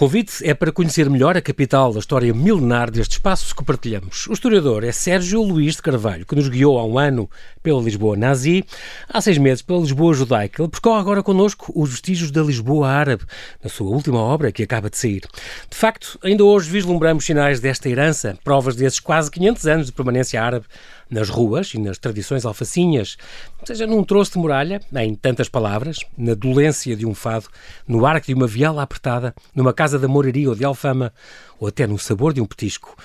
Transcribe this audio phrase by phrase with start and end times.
[0.00, 4.26] convite é para conhecer melhor a capital, a história milenar deste espaço que partilhamos.
[4.28, 7.28] O historiador é Sérgio Luís de Carvalho, que nos guiou há um ano
[7.62, 8.64] pela Lisboa nazi,
[9.06, 10.62] há seis meses pela Lisboa judaica.
[10.62, 13.24] Ele percorre agora connosco os vestígios da Lisboa árabe,
[13.62, 15.20] na sua última obra que acaba de sair.
[15.68, 20.42] De facto, ainda hoje vislumbramos sinais desta herança, provas desses quase 500 anos de permanência
[20.42, 20.64] árabe
[21.10, 23.16] nas ruas e nas tradições alfacinhas,
[23.64, 27.46] seja num troço de muralha, em tantas palavras, na dolência de um fado,
[27.86, 31.12] no arco de uma viela apertada, numa casa da moraria ou de alfama,
[31.58, 32.96] ou até no sabor de um petisco.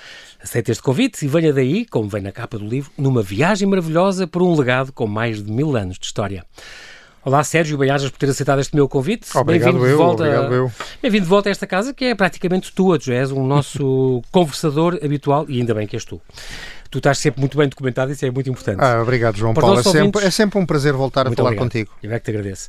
[0.42, 4.26] Aceite este convite e venha daí, como vem na capa do livro, numa viagem maravilhosa
[4.26, 6.44] por um legado com mais de mil anos de história.
[7.24, 9.26] Olá, Sérgio Baiajas, por ter aceitado este meu convite.
[9.36, 10.72] Obrigado, eu, volta, obrigado eu.
[11.02, 14.96] Bem-vindo de volta a esta casa, que é praticamente tua, tu és o nosso conversador
[15.02, 16.22] habitual, e ainda bem que és tu
[16.96, 18.78] tu estás sempre muito bem documentado e isso é muito importante.
[18.80, 19.78] Ah, obrigado, João Paulo.
[19.78, 21.66] É sempre, é sempre, um prazer voltar muito a falar obrigado.
[21.66, 21.90] contigo.
[22.02, 22.68] Eu é que te agradeço.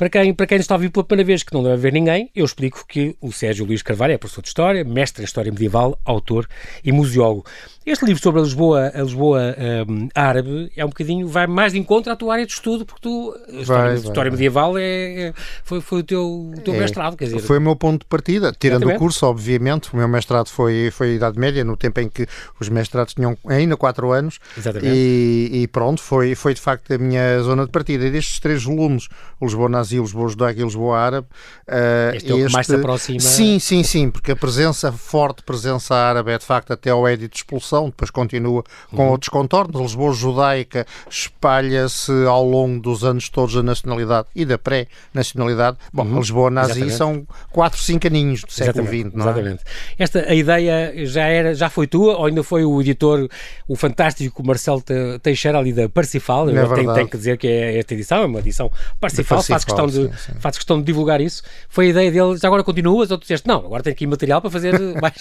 [0.00, 2.30] Para quem, para quem está a ouvir pela primeira vez que não deve ver ninguém,
[2.34, 6.00] eu explico que o Sérgio Luís Carvalho é professor de História, mestre em História Medieval,
[6.06, 6.48] autor
[6.82, 7.44] e museólogo.
[7.84, 9.56] Este livro sobre a Lisboa, a Lisboa
[9.88, 13.00] um, árabe é um bocadinho, vai mais de encontro à tua área de estudo, porque
[13.00, 15.34] tu, a história, vai, história medieval é, é,
[15.64, 17.40] foi, foi o teu, o teu é, mestrado, quer dizer.
[17.40, 21.12] Foi o meu ponto de partida, tirando o curso, obviamente, o meu mestrado foi, foi
[21.12, 22.26] a Idade Média, no tempo em que
[22.60, 24.38] os mestrados tinham ainda 4 anos.
[24.82, 28.06] E, e pronto, foi, foi de facto a minha zona de partida.
[28.06, 29.08] E destes três volumes,
[29.40, 31.26] o Lisboa O Lisboa Judaica e Lisboa Árabe,
[31.68, 33.20] uh, este é o que mais se aproxima.
[33.20, 37.32] Sim, sim, sim, porque a presença, forte presença árabe é de facto até ao édito
[37.32, 38.62] de expulsão, depois continua
[38.94, 39.10] com uhum.
[39.10, 39.80] outros contornos.
[39.80, 45.76] A Lisboa Judaica espalha-se ao longo dos anos todos da nacionalidade e da pré-nacionalidade.
[45.92, 46.18] Bom, uhum.
[46.18, 46.96] Lisboa Nazi Exatamente.
[46.96, 49.30] são quatro, cinco aninhos do século XX, não é?
[49.30, 49.64] Exatamente.
[49.98, 53.28] Esta, a ideia já, era, já foi tua ou ainda foi o editor,
[53.66, 54.82] o fantástico Marcelo
[55.22, 56.48] Teixeira ali da Parsifal?
[56.48, 59.86] É tenho, tenho, que dizer que é esta edição, é uma edição Parsifal, faz questão,
[59.86, 60.32] de, sim, sim.
[60.38, 61.42] faz questão de divulgar isso.
[61.68, 64.40] Foi a ideia dele, já agora continuas ou tu disseste, não, agora tem aqui material
[64.40, 65.14] para fazer mais...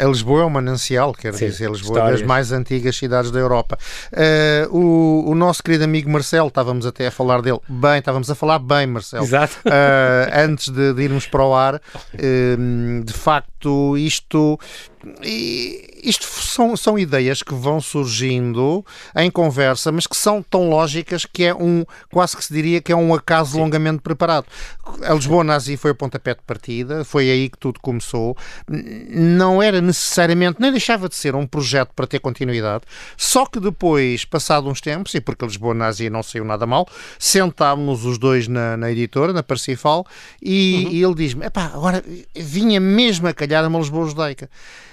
[0.00, 2.08] a Lisboa é um manancial, quer sim, dizer, Lisboa histórias.
[2.08, 3.78] é das mais antigas cidades da Europa.
[4.12, 8.34] Uh, o, o nosso querido amigo Marcelo, estávamos até a falar dele, bem, estávamos a
[8.34, 9.24] falar bem, Marcelo.
[9.24, 9.56] Exato.
[9.66, 14.58] Uh, antes de, de, irmos para o ar, uh, de facto, isto
[15.22, 18.84] e isto são, são ideias que vão surgindo
[19.16, 22.92] em conversa, mas que são tão lógicas que é um, quase que se diria que
[22.92, 23.60] é um acaso Sim.
[23.60, 24.46] longamente preparado.
[25.02, 28.36] A Lisboa Nazi foi o pontapé de partida, foi aí que tudo começou.
[28.68, 32.84] Não era necessariamente, nem deixava de ser um projeto para ter continuidade,
[33.16, 36.86] só que depois, passado uns tempos, e porque a Lisboa Nazi não saiu nada mal,
[37.18, 40.06] sentámos os dois na, na editora, na Parsifal,
[40.42, 40.92] e, uhum.
[40.92, 44.50] e ele diz-me: agora vinha mesmo a calhar uma Lisboa judaica.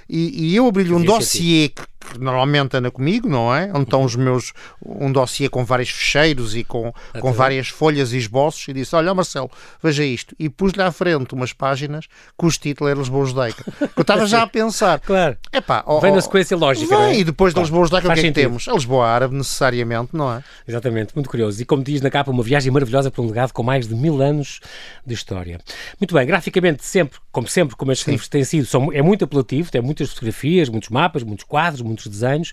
[0.09, 3.69] E, e eu abri-lhe um dossiê que que normalmente anda comigo, não é?
[3.73, 4.53] Onde estão os meus.
[4.85, 9.13] um dossiê com vários fecheiros e com, com várias folhas e esboços, e disse: Olha,
[9.13, 9.49] Marcelo,
[9.81, 10.35] veja isto.
[10.39, 12.05] E pus-lhe à frente umas páginas
[12.35, 13.63] cujo título era Lisboa Judaica.
[13.95, 15.01] Eu estava já a pensar.
[15.07, 15.37] Claro.
[15.53, 16.97] Epá, oh, Vem na sequência lógica.
[16.97, 17.19] Vem, é?
[17.19, 17.65] E depois claro.
[17.65, 18.67] da Lisboa Judaica, o que é que temos?
[18.67, 20.43] A Lisboa Árabe, necessariamente, não é?
[20.67, 21.61] Exatamente, muito curioso.
[21.61, 24.21] E como diz na capa, uma viagem maravilhosa para um legado com mais de mil
[24.21, 24.59] anos
[25.05, 25.59] de história.
[25.99, 28.11] Muito bem, graficamente, sempre, como sempre, como estes Sim.
[28.11, 32.07] livros têm sido, são, é muito apelativo, tem muitas fotografias, muitos mapas, muitos quadros, muitos
[32.07, 32.51] desenhos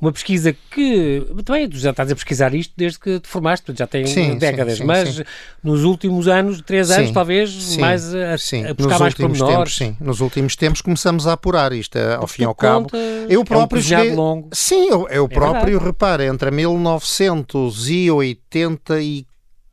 [0.00, 3.86] uma pesquisa que também tu já estás a pesquisar isto desde que te formaste, já
[3.86, 5.22] tem sim, décadas, sim, sim, mas
[5.62, 8.36] nos últimos anos, três anos talvez, mais a, a
[8.72, 9.54] buscar nos mais pormenores.
[9.54, 12.88] Tempos, sim, nos últimos tempos começamos a apurar isto, eh, ao fim e ao cabo.
[13.28, 14.48] Eu próprio é um cheguei, longo.
[14.52, 19.26] Sim, eu, eu é próprio, reparo, entre 1980 e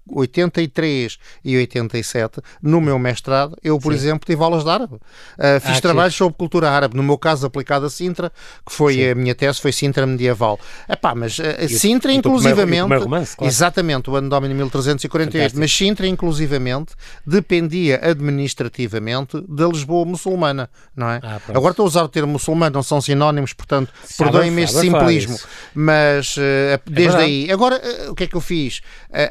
[0.10, 4.00] 83 e 87, no meu mestrado, eu, por Sim.
[4.00, 4.96] exemplo, tive aulas de árabe.
[4.96, 6.20] Uh, fiz ah, trabalhos sim.
[6.20, 8.32] sobre cultura árabe, no meu caso aplicado a Sintra,
[8.66, 9.10] que foi sim.
[9.10, 10.60] a minha tese, foi Sintra medieval.
[10.88, 12.94] Epá, mas uh, Sintra, e inclusivamente.
[12.94, 13.52] O romance, claro.
[13.52, 15.60] Exatamente, o ano de 1348, Fantástico.
[15.60, 16.94] mas Sintra, inclusivamente,
[17.26, 21.20] dependia administrativamente da Lisboa muçulmana, não é?
[21.24, 25.38] Ah, Agora estou a usar o termo muçulmano, não são sinónimos, portanto, perdoem-me este simplismo,
[25.74, 27.52] mas uh, desde é aí.
[27.52, 28.82] Agora, o que é que eu fiz?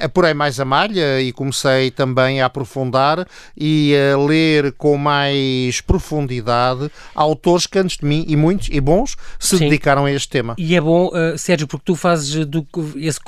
[0.00, 3.26] apurei mais a malha e comecei também a aprofundar
[3.56, 9.16] e a ler com mais profundidade autores que antes de mim, e muitos e bons,
[9.38, 9.64] se Sim.
[9.64, 10.54] dedicaram a este tema.
[10.58, 12.66] E é bom, uh, Sérgio, porque tu fazes do,
[12.96, 13.20] esse,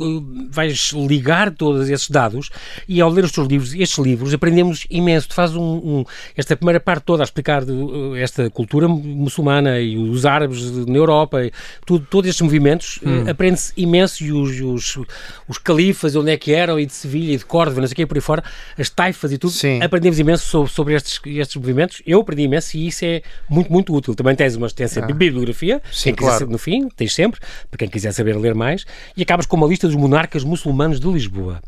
[0.51, 2.51] vais ligar todos esses dados
[2.89, 5.29] e ao ler os teus livros, estes livros, aprendemos imenso.
[5.29, 6.05] Tu fazes um, um,
[6.37, 10.97] esta primeira parte toda a explicar de, uh, esta cultura muçulmana e os árabes na
[10.97, 11.53] Europa, e
[11.87, 13.29] tudo, todos estes movimentos, hum.
[13.29, 14.99] aprende-se imenso e os, os,
[15.47, 17.93] os califas, onde é que eram e de Sevilha Sevilha e de Córdoba, não sei
[17.93, 18.43] o que, por aí fora,
[18.79, 19.83] as taifas e tudo, Sim.
[19.83, 22.03] aprendemos imenso sobre, sobre estes, estes movimentos.
[22.07, 24.15] Eu aprendi imenso e isso é muito, muito útil.
[24.15, 25.07] Também tens uma extensa ah.
[25.07, 26.49] bibliografia, Sim, claro.
[26.49, 27.41] no fim, tens sempre,
[27.71, 28.85] para quem quiser saber ler mais,
[29.17, 31.61] e acabas com uma lista dos monarcas muçulmanos de Lisboa.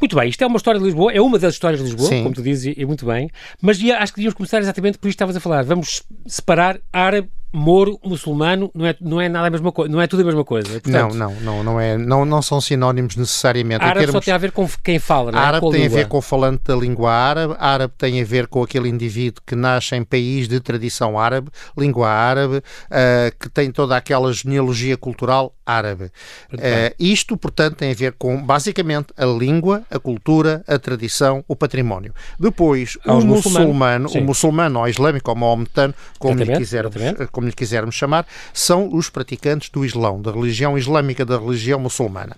[0.00, 2.22] Muito bem, isto é uma história de Lisboa, é uma das histórias de Lisboa, Sim.
[2.22, 3.30] como tu dizes, e muito bem,
[3.60, 5.64] mas acho que devíamos começar exatamente por isto que estavas a falar.
[5.64, 10.06] Vamos separar árabe Moro, muçulmano, não é, não é nada a mesma coisa, não é
[10.06, 10.80] tudo a mesma coisa.
[10.80, 13.82] Portanto, não, não, não, não, é, não, não são sinónimos necessariamente.
[13.82, 14.12] Árabe termos...
[14.12, 15.42] só tem a ver com quem fala, não é?
[15.42, 18.46] Árabe tem a, a ver com o falante da língua árabe, árabe tem a ver
[18.46, 23.70] com aquele indivíduo que nasce em país de tradição árabe, língua árabe, uh, que tem
[23.72, 26.04] toda aquela genealogia cultural árabe.
[26.52, 31.54] Uh, isto, portanto, tem a ver com, basicamente, a língua, a cultura, a tradição, o
[31.54, 32.14] património.
[32.38, 36.94] Depois, o muçulmano, o muçulmano ou islâmico ou maometano, como lhe quisermos
[37.32, 42.36] como lhe quisermos chamar, são os praticantes do Islão, da religião islâmica, da religião muçulmana.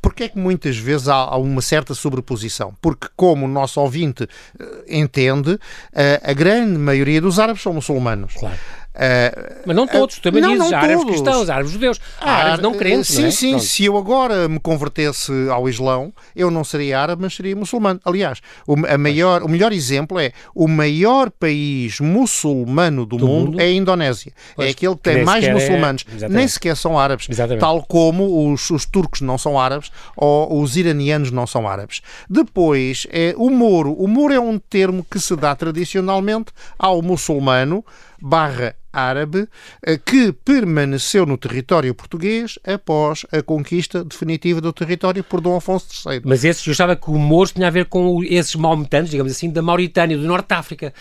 [0.00, 2.74] Porquê é que muitas vezes há uma certa sobreposição?
[2.80, 4.28] Porque, como o nosso ouvinte
[4.58, 5.58] eh, entende,
[5.92, 8.34] eh, a grande maioria dos árabes são muçulmanos.
[8.34, 8.56] Claro.
[8.94, 11.10] Uh, mas não todos, também não, dizes não árabes todos.
[11.10, 13.08] cristãos, árabes judeus, ah, árabes não crentes.
[13.08, 13.30] Sim, não é?
[13.32, 13.64] sim, Pronto.
[13.64, 18.00] se eu agora me convertesse ao Islão, eu não seria árabe, mas seria muçulmano.
[18.04, 23.46] Aliás, o, a maior, o melhor exemplo é o maior país muçulmano do, do mundo,
[23.46, 24.30] mundo, é a Indonésia.
[24.30, 26.28] É pois, é aquele que tem mais é- muçulmanos, é...
[26.28, 27.60] nem sequer são árabes, Exatamente.
[27.60, 32.00] tal como os, os, turcos não são árabes ou os iranianos não são árabes.
[32.30, 33.92] Depois, é o Moro.
[33.92, 37.84] O Moro é um termo que se dá tradicionalmente ao muçulmano
[38.24, 39.46] barra árabe
[39.84, 46.08] eh, que permaneceu no território português após a conquista definitiva do território por Dom Afonso
[46.08, 46.22] III.
[46.24, 49.50] Mas esse, eu achava que o Moro tinha a ver com esses maometanos, digamos assim,
[49.50, 50.94] da Mauritânia, do Norte de África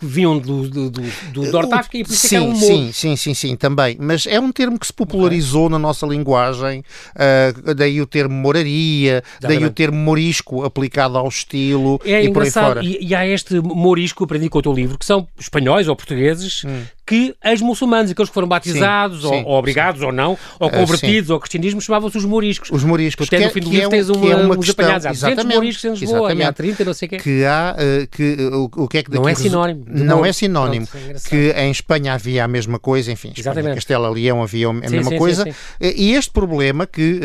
[0.00, 2.92] vinham do, do, do, do Norte África e por isso sim, é que um sim,
[2.92, 3.96] sim, sim, sim, também.
[4.00, 5.72] Mas é um termo que se popularizou okay.
[5.72, 9.60] na nossa linguagem, uh, daí o termo moraria, Exatamente.
[9.60, 12.82] daí o termo morisco aplicado ao estilo é e por aí fora.
[12.82, 16.64] E, e há este morisco, aprendi com o teu livro, que são espanhóis ou portugueses
[16.64, 20.06] hum que ex-muçulmanos, aqueles que foram batizados, sim, ou, sim, ou, obrigados sim.
[20.06, 22.68] ou não, ou ah, convertidos uh, ao cristianismo, chamavam-se os moriscos.
[22.70, 23.26] Os moriscos.
[23.26, 25.06] até no fim do livro é, tens uma, é uma uns questão, apanhados.
[25.06, 27.16] Há 200 moriscos em Lisboa, há 30, não sei o quê.
[27.16, 29.84] Que há, uh, que, uh, o, que é que Não é sinónimo.
[29.88, 30.86] Não é sinónimo.
[30.86, 34.72] Pronto, é que em Espanha havia a mesma coisa, enfim, Espanha, Castela Leão havia a
[34.72, 35.48] mesma coisa.
[35.80, 37.20] E este problema que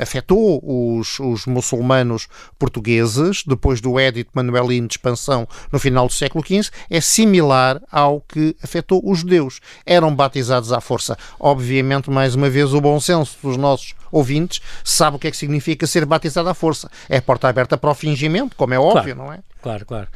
[0.00, 2.26] afetou os, os muçulmanos
[2.58, 8.20] portugueses, depois do Édito Manuelino de expansão no final do século XV, é similar ao
[8.20, 9.60] que afetou os judeus.
[9.84, 11.16] Eram batizados à força.
[11.38, 15.36] Obviamente, mais uma vez, o bom senso dos nossos ouvintes sabe o que é que
[15.36, 16.90] significa ser batizado à força.
[17.08, 19.30] É porta aberta para o fingimento, como é óbvio, claro.
[19.30, 19.40] não é?
[19.60, 20.08] Claro, claro.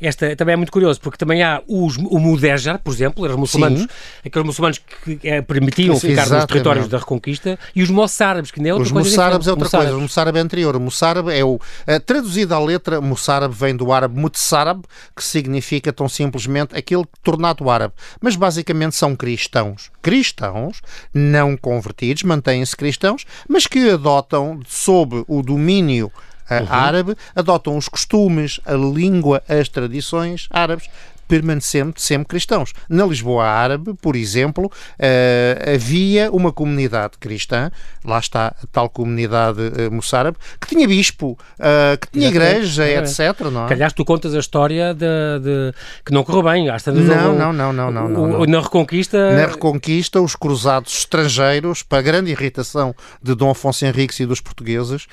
[0.00, 3.80] Esta também é muito curioso, porque também há os, o Mudejar, por exemplo, eram muçulmanos,
[3.80, 3.88] Sim.
[4.26, 6.42] aqueles muçulmanos que é, permitiam Sim, ficar exatamente.
[6.42, 9.08] nos territórios da Reconquista, e os moçárabes, que nem é outra os coisa.
[9.08, 10.76] Os moçárabes é outra coisa, o moçárabe é anterior.
[10.76, 11.54] O moçárabe é o.
[11.54, 11.60] Uh,
[12.04, 14.84] traduzido à letra, moçárabe vem do árabe mutsárab,
[15.16, 17.94] que significa tão simplesmente aquele tornado árabe.
[18.20, 19.90] Mas basicamente são cristãos.
[20.02, 20.80] Cristãos,
[21.12, 26.12] não convertidos, mantêm-se cristãos, mas que adotam sob o domínio
[26.50, 26.66] uhum.
[26.68, 30.88] árabe, adotam os costumes, a língua, as tradições árabes
[31.30, 32.72] permanecendo sempre cristãos.
[32.88, 37.70] Na Lisboa Árabe, por exemplo, uh, havia uma comunidade cristã,
[38.04, 42.98] lá está a tal comunidade uh, moçárabe, que tinha bispo, uh, que tinha igreja, é.
[42.98, 43.42] etc.
[43.52, 43.68] Não é?
[43.68, 45.06] Calhar tu contas a história de,
[45.40, 45.72] de...
[46.04, 46.68] que não correu bem.
[46.68, 48.46] Às não, não, não, não, não, não, não.
[48.46, 49.36] Na Reconquista...
[49.36, 52.92] Na Reconquista, os cruzados estrangeiros, para grande irritação
[53.22, 55.06] de Dom Afonso Henriques e dos portugueses,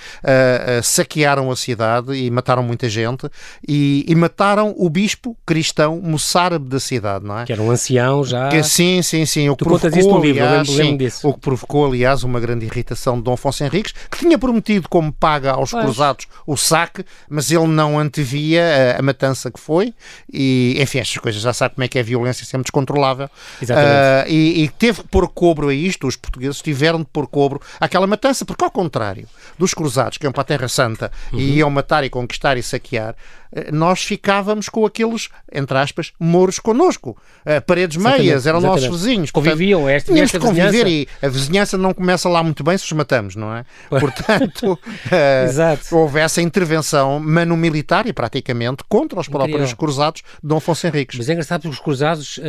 [0.82, 3.30] saquearam a cidade e mataram muita gente
[3.68, 7.46] e, e mataram o bispo cristão moçárabe da cidade, não é?
[7.46, 8.50] Que era um ancião já.
[8.50, 9.50] Que, sim, sim, sim.
[9.50, 11.28] O tu contas isso no livro, aliás, lembro, lembro disso.
[11.28, 15.12] O que provocou, aliás, uma grande irritação de Dom Afonso Henriques, que tinha prometido como
[15.12, 15.84] paga aos pois.
[15.84, 19.94] cruzados o saque, mas ele não antevia a, a, matança que foi.
[20.32, 23.30] E, enfim, estas coisas já sabe como é que é a violência sempre descontrolável.
[23.62, 24.30] Exatamente.
[24.30, 27.62] Uh, e, e, teve que pôr cobro a isto, os portugueses tiveram de pôr cobro
[27.80, 31.40] àquela matança, porque ao contrário dos cruzados que iam para a Terra Santa uhum.
[31.40, 33.16] e iam matar e conquistar e saquear,
[33.47, 37.18] eh, nós ficávamos com aqueles, entre aspas, moros connosco.
[37.46, 38.88] Uh, paredes meias, eram exatamente.
[38.88, 39.32] nossos vizinhos.
[39.32, 40.90] Conviviam, esta, tínhamos de conviver vizinhança.
[41.22, 43.66] e a vizinhança não começa lá muito bem se os matamos, não é?
[43.90, 50.88] Portanto, uh, houve essa intervenção mano-militar e praticamente contra os próprios cruzados de Dom Afonso
[50.88, 51.18] Henriques.
[51.18, 52.42] Mas é engraçado porque os cruzados uh,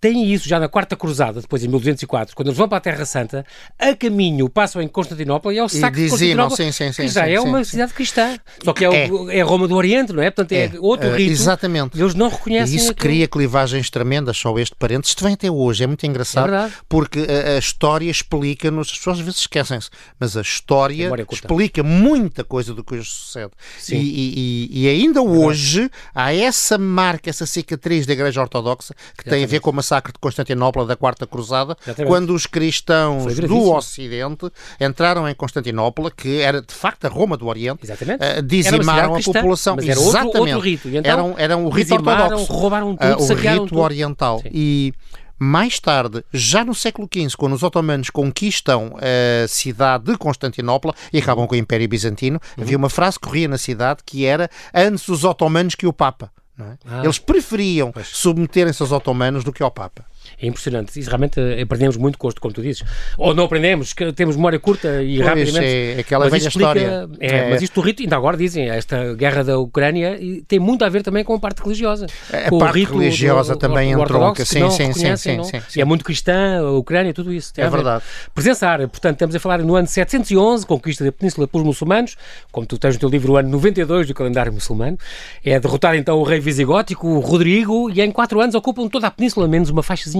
[0.00, 3.04] têm isso já na Quarta Cruzada, depois em 1204, quando eles vão para a Terra
[3.04, 3.44] Santa,
[3.78, 7.08] a caminho passam em Constantinopla e é o saco de Constantinopla, sim, sim, sim, que
[7.08, 8.38] já sim, é uma cidade cristã.
[8.64, 9.38] Só que é, é.
[9.38, 10.30] é Roma do Oriente Oriente, não é?
[10.30, 11.30] Portanto, é, é outro rito.
[11.30, 12.00] Exatamente.
[12.00, 12.74] Eles não reconhecem.
[12.74, 13.08] E isso aquilo.
[13.10, 15.10] cria clivagens tremendas, só este parênteses.
[15.10, 19.18] Isto vem até hoje, é muito engraçado, é porque a, a história explica-nos, as pessoas
[19.18, 23.50] às vezes esquecem-se, mas a história explica muita coisa do que hoje sucede.
[23.90, 29.30] E, e, e, ainda hoje há essa marca, essa cicatriz da Igreja Ortodoxa que Exatamente.
[29.30, 32.08] tem a ver com o massacre de Constantinopla da Quarta Cruzada, Exatamente.
[32.08, 34.50] quando os cristãos do Ocidente
[34.80, 39.76] entraram em Constantinopla, que era de facto a Roma do Oriente, uh, dizimaram a população.
[39.76, 40.40] Mas era outro.
[40.40, 40.88] Outro rito.
[40.88, 42.52] Então, eram, eram o rito ortodoxo.
[42.52, 43.80] roubaram tudo, uh, o rito tudo.
[43.80, 44.40] oriental.
[44.40, 44.50] Sim.
[44.52, 44.92] E
[45.38, 51.18] mais tarde, já no século XV, quando os otomanos conquistam a cidade de Constantinopla e
[51.18, 52.64] acabam com o Império Bizantino, uhum.
[52.64, 56.30] havia uma frase que corria na cidade que era antes os otomanos que o Papa.
[56.58, 56.76] É?
[56.86, 60.04] Ah, Eles preferiam submeterem-se aos otomanos do que ao Papa.
[60.40, 60.98] É impressionante.
[60.98, 62.84] Isso realmente eh, aprendemos muito com como tu dizes.
[63.16, 65.66] Ou não aprendemos, que temos memória curta e pois, rapidamente.
[65.66, 67.08] É aquela mas velha explica, história.
[67.20, 70.84] É, é, Mas isto do rito, ainda agora dizem, esta guerra da Ucrânia tem muito
[70.84, 72.06] a ver também com a parte religiosa.
[72.32, 74.34] A parte religiosa do, também do entrou.
[74.36, 77.52] Sim, sim, sim, sim, sim, sim, É muito cristã, a Ucrânia, tudo isso.
[77.56, 78.02] é verdade.
[78.34, 82.16] Presença árabe, portanto, estamos a falar no ano 711, conquista da Península pelos muçulmanos,
[82.50, 84.98] como tu tens no teu livro, o ano 92 do calendário muçulmano.
[85.44, 89.46] É derrotar então o rei visigótico, Rodrigo, e em quatro anos ocupam toda a península,
[89.46, 90.17] menos uma faixazinha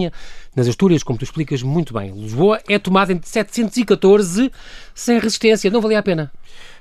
[0.54, 2.12] nas Astúrias, como tu explicas muito bem.
[2.12, 4.50] Lisboa é tomada em 714
[4.94, 6.32] sem resistência, não valia a pena.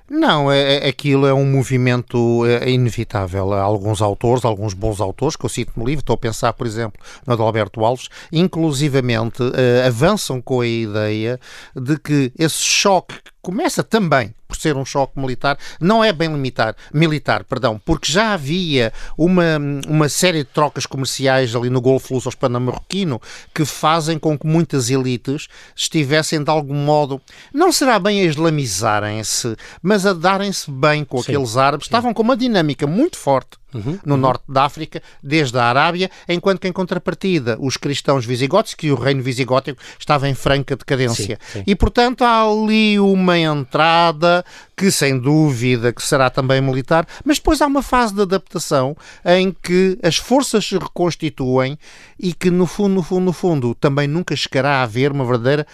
[0.09, 3.51] Não, é, é, aquilo é um movimento é, inevitável.
[3.51, 6.65] Há alguns autores, alguns bons autores, que eu cito no livro, estou a pensar, por
[6.65, 11.37] exemplo, no Adalberto Alves, inclusivamente uh, avançam com a ideia
[11.75, 13.15] de que esse choque
[13.47, 18.33] começa também por ser um choque militar, não é bem limitar, militar, perdão, porque já
[18.33, 23.21] havia uma, uma série de trocas comerciais ali no Golfo Luso Hispano-Marroquino
[23.55, 27.21] que fazem com que muitas elites estivessem de algum modo,
[27.53, 31.31] não será bem a islamizarem-se, mas a darem-se bem com Sim.
[31.31, 34.21] aqueles árabes, estavam com uma dinâmica muito forte Uhum, no uhum.
[34.21, 38.95] norte da África, desde a Arábia, enquanto que em contrapartida os cristãos visigóticos, que o
[38.95, 41.37] reino visigótico estava em franca decadência.
[41.41, 41.63] Sim, sim.
[41.65, 44.43] E portanto há ali uma entrada
[44.75, 49.51] que sem dúvida que será também militar, mas depois há uma fase de adaptação em
[49.51, 51.79] que as forças se reconstituem
[52.19, 55.65] e que no fundo, no fundo, no fundo, também nunca chegará a haver uma verdadeira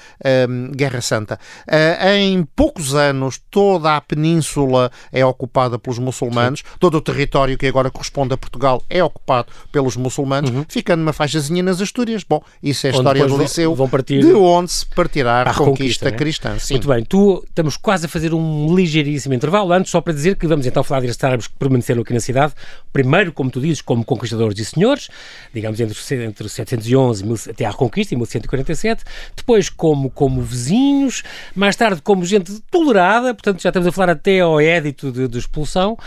[0.49, 1.37] hum, guerra santa.
[1.67, 6.65] Uh, em poucos anos toda a península é ocupada pelos muçulmanos, Sim.
[6.79, 10.65] todo o território que agora corresponde a Portugal é ocupado pelos muçulmanos, uhum.
[10.67, 12.23] ficando uma faixazinha nas Astúrias.
[12.23, 15.63] Bom, isso é a história do Liceu, vão partir de onde se partirá a reconquista,
[15.63, 16.17] reconquista né?
[16.17, 16.59] cristã.
[16.59, 16.73] Sim.
[16.73, 19.71] Muito bem, tu estamos quase a fazer um ligeiríssimo intervalo.
[19.71, 22.53] Antes, só para dizer que vamos então falar destes árabes que permaneceram aqui na cidade.
[22.91, 25.09] Primeiro, como tu dizes, como conquistadores e senhores,
[25.53, 29.03] digamos entre, entre 711 até à Reconquista, em 1147.
[29.35, 31.23] Depois, como, como vizinhos.
[31.55, 35.37] Mais tarde, como gente tolerada, portanto, já estamos a falar até ao édito de, de
[35.37, 35.97] expulsão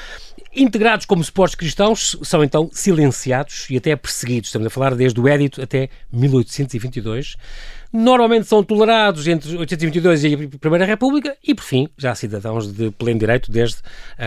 [0.56, 4.48] integrados como suportes cristãos, são então silenciados e até perseguidos.
[4.48, 7.36] Estamos a falar desde o Édito até 1822
[7.92, 12.90] normalmente são tolerados entre 1822 e a Primeira República e, por fim, já cidadãos de
[12.92, 13.78] pleno direito desde
[14.18, 14.26] a,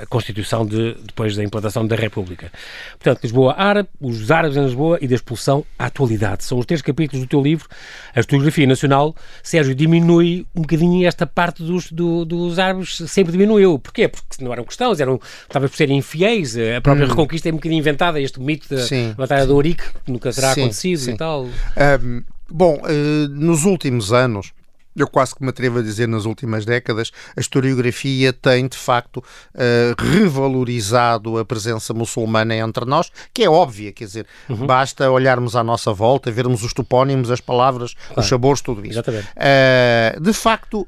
[0.00, 2.50] a, a Constituição de, depois da implantação da República.
[2.92, 6.44] Portanto, Lisboa árabe, os árabes em Lisboa e da expulsão à atualidade.
[6.44, 7.68] São os três capítulos do teu livro.
[8.14, 13.78] A historiografia nacional, Sérgio, diminui um bocadinho esta parte dos, do, dos árabes, sempre diminuiu.
[13.78, 14.08] Porquê?
[14.08, 16.56] Porque não eram cristãos, eram, talvez por serem infiéis.
[16.56, 17.10] A própria hum.
[17.10, 19.48] Reconquista é um bocadinho inventada, este mito da sim, Batalha sim.
[19.48, 21.12] do Ourique, que nunca terá sim, acontecido sim.
[21.12, 21.44] e tal.
[21.44, 24.52] Um, Bom, eh, nos últimos anos,
[24.94, 29.24] eu quase que me atrevo a dizer nas últimas décadas, a historiografia tem de facto
[29.54, 34.66] eh, revalorizado a presença muçulmana entre nós, que é óbvia, quer dizer, uhum.
[34.66, 38.20] basta olharmos à nossa volta, vermos os topónimos, as palavras, claro.
[38.20, 39.00] os sabores, tudo isso.
[39.00, 40.86] Uh, de facto, uh,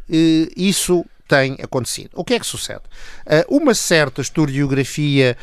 [0.54, 2.10] isso tem acontecido.
[2.12, 2.82] O que é que sucede?
[3.48, 5.38] Uma certa historiografia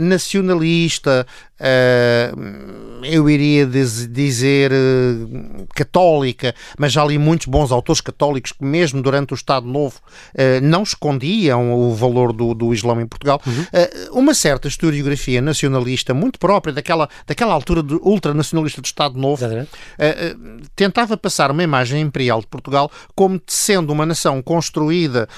[0.00, 1.26] nacionalista,
[1.60, 9.02] Uh, eu iria dizer uh, católica, mas já li muitos bons autores católicos que, mesmo
[9.02, 10.00] durante o Estado Novo,
[10.34, 13.40] uh, não escondiam o valor do, do Islão em Portugal.
[13.46, 14.18] Uhum.
[14.18, 19.44] uma certa historiografia nacionalista, muito própria daquela, daquela altura de ultranacionalista do Estado Novo,
[20.74, 25.28] tentava passar uma imagem imperial de Portugal como sendo uma nação construída,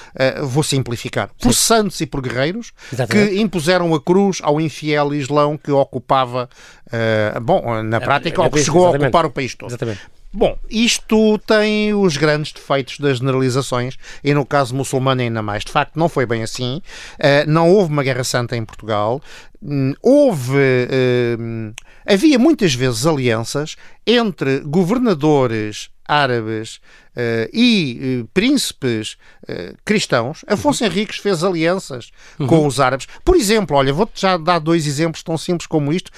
[0.42, 1.60] vou simplificar, por Sim.
[1.60, 3.30] santos e por guerreiros Exatamente.
[3.30, 6.48] que impuseram a cruz ao infiel Islão que ocupava
[6.86, 9.04] uh, bom, na prática, é, é, chegou exatamente.
[9.04, 9.70] a ocupar o país todo.
[9.70, 10.00] Exatamente.
[10.34, 15.62] Bom, isto tem os grandes defeitos das generalizações e no caso muçulmano ainda mais.
[15.62, 16.80] De facto, não foi bem assim.
[17.18, 19.20] Uh, não houve uma guerra santa em Portugal.
[19.62, 20.56] Uh, houve.
[20.56, 21.74] Uh,
[22.06, 26.80] havia muitas vezes alianças entre governadores árabes
[27.16, 29.16] uh, e uh, príncipes
[29.48, 30.90] uh, cristãos, Afonso uhum.
[30.90, 32.46] Henriques fez alianças uhum.
[32.46, 33.06] com os árabes.
[33.24, 36.10] Por exemplo, olha, vou-te já dar dois exemplos tão simples como isto.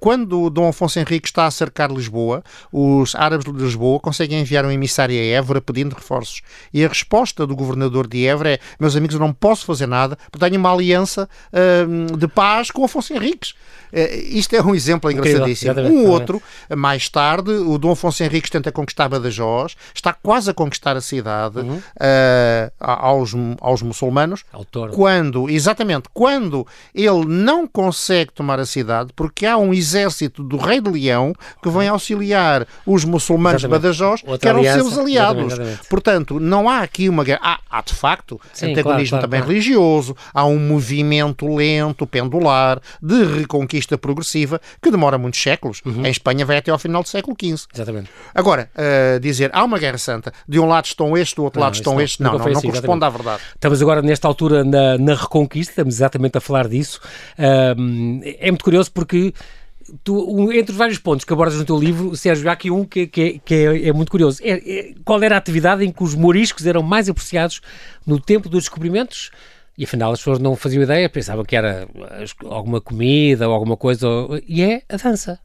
[0.00, 4.70] quando Dom Afonso Henriques está a cercar Lisboa, os árabes de Lisboa conseguem enviar um
[4.70, 6.42] emissário a Évora pedindo reforços.
[6.72, 10.16] E a resposta do governador de Évora é: meus amigos, eu não posso fazer nada
[10.30, 11.28] porque tenho uma aliança
[12.16, 13.54] de paz com Afonso Henriques.
[14.30, 15.74] isto é um exemplo engraçadíssimo.
[15.80, 16.42] Um outro,
[16.74, 21.60] mais tarde, o Dom Afonso Henriques tenta conquistar Badajoz, está quase a conquistar a cidade
[21.60, 21.76] uhum.
[21.76, 24.42] uh, aos, aos muçulmanos.
[24.52, 24.90] Autor.
[24.90, 30.80] Quando, exatamente, quando ele não consegue tomar a cidade, porque há um exército do rei
[30.80, 33.82] de Leão que vem auxiliar os muçulmanos exatamente.
[33.82, 34.80] de Badajoz, Outra que eram aliança.
[34.80, 35.44] seus aliados.
[35.44, 35.88] Exatamente, exatamente.
[35.88, 37.40] Portanto, não há aqui uma guerra.
[37.44, 39.52] Há, há de facto Sim, antagonismo claro, também claro.
[39.52, 45.82] religioso, há um movimento lento, pendular, de reconquista progressiva, que demora muitos séculos.
[45.84, 46.04] Uhum.
[46.04, 47.68] Em Espanha vai até ao final do século XV.
[47.72, 48.10] Exatamente.
[48.34, 50.15] Agora, uh, dizer há uma guerra santa,
[50.48, 52.46] de um lado estão estes, do outro não, lado estão não, estes, não, não, não,
[52.46, 53.04] assim, corresponde exatamente.
[53.04, 53.42] à verdade.
[53.54, 57.00] Estamos agora, nesta altura, na, na Reconquista, estamos exatamente a falar disso.
[57.38, 59.32] Uh, é muito curioso porque.
[60.02, 63.06] Tu, entre os vários pontos que abordas no teu livro, Sérgio, há aqui um que,
[63.06, 64.40] que, é, que é, é, muito curioso.
[64.42, 67.60] É, é, qual era a atividade em que os moriscos eram mais apreciados
[68.04, 69.30] no tempo dos descobrimentos?
[69.78, 71.86] E afinal as pessoas não faziam ideia, pensavam que era
[72.46, 74.08] alguma comida ou alguma coisa,
[74.48, 75.38] e é a dança.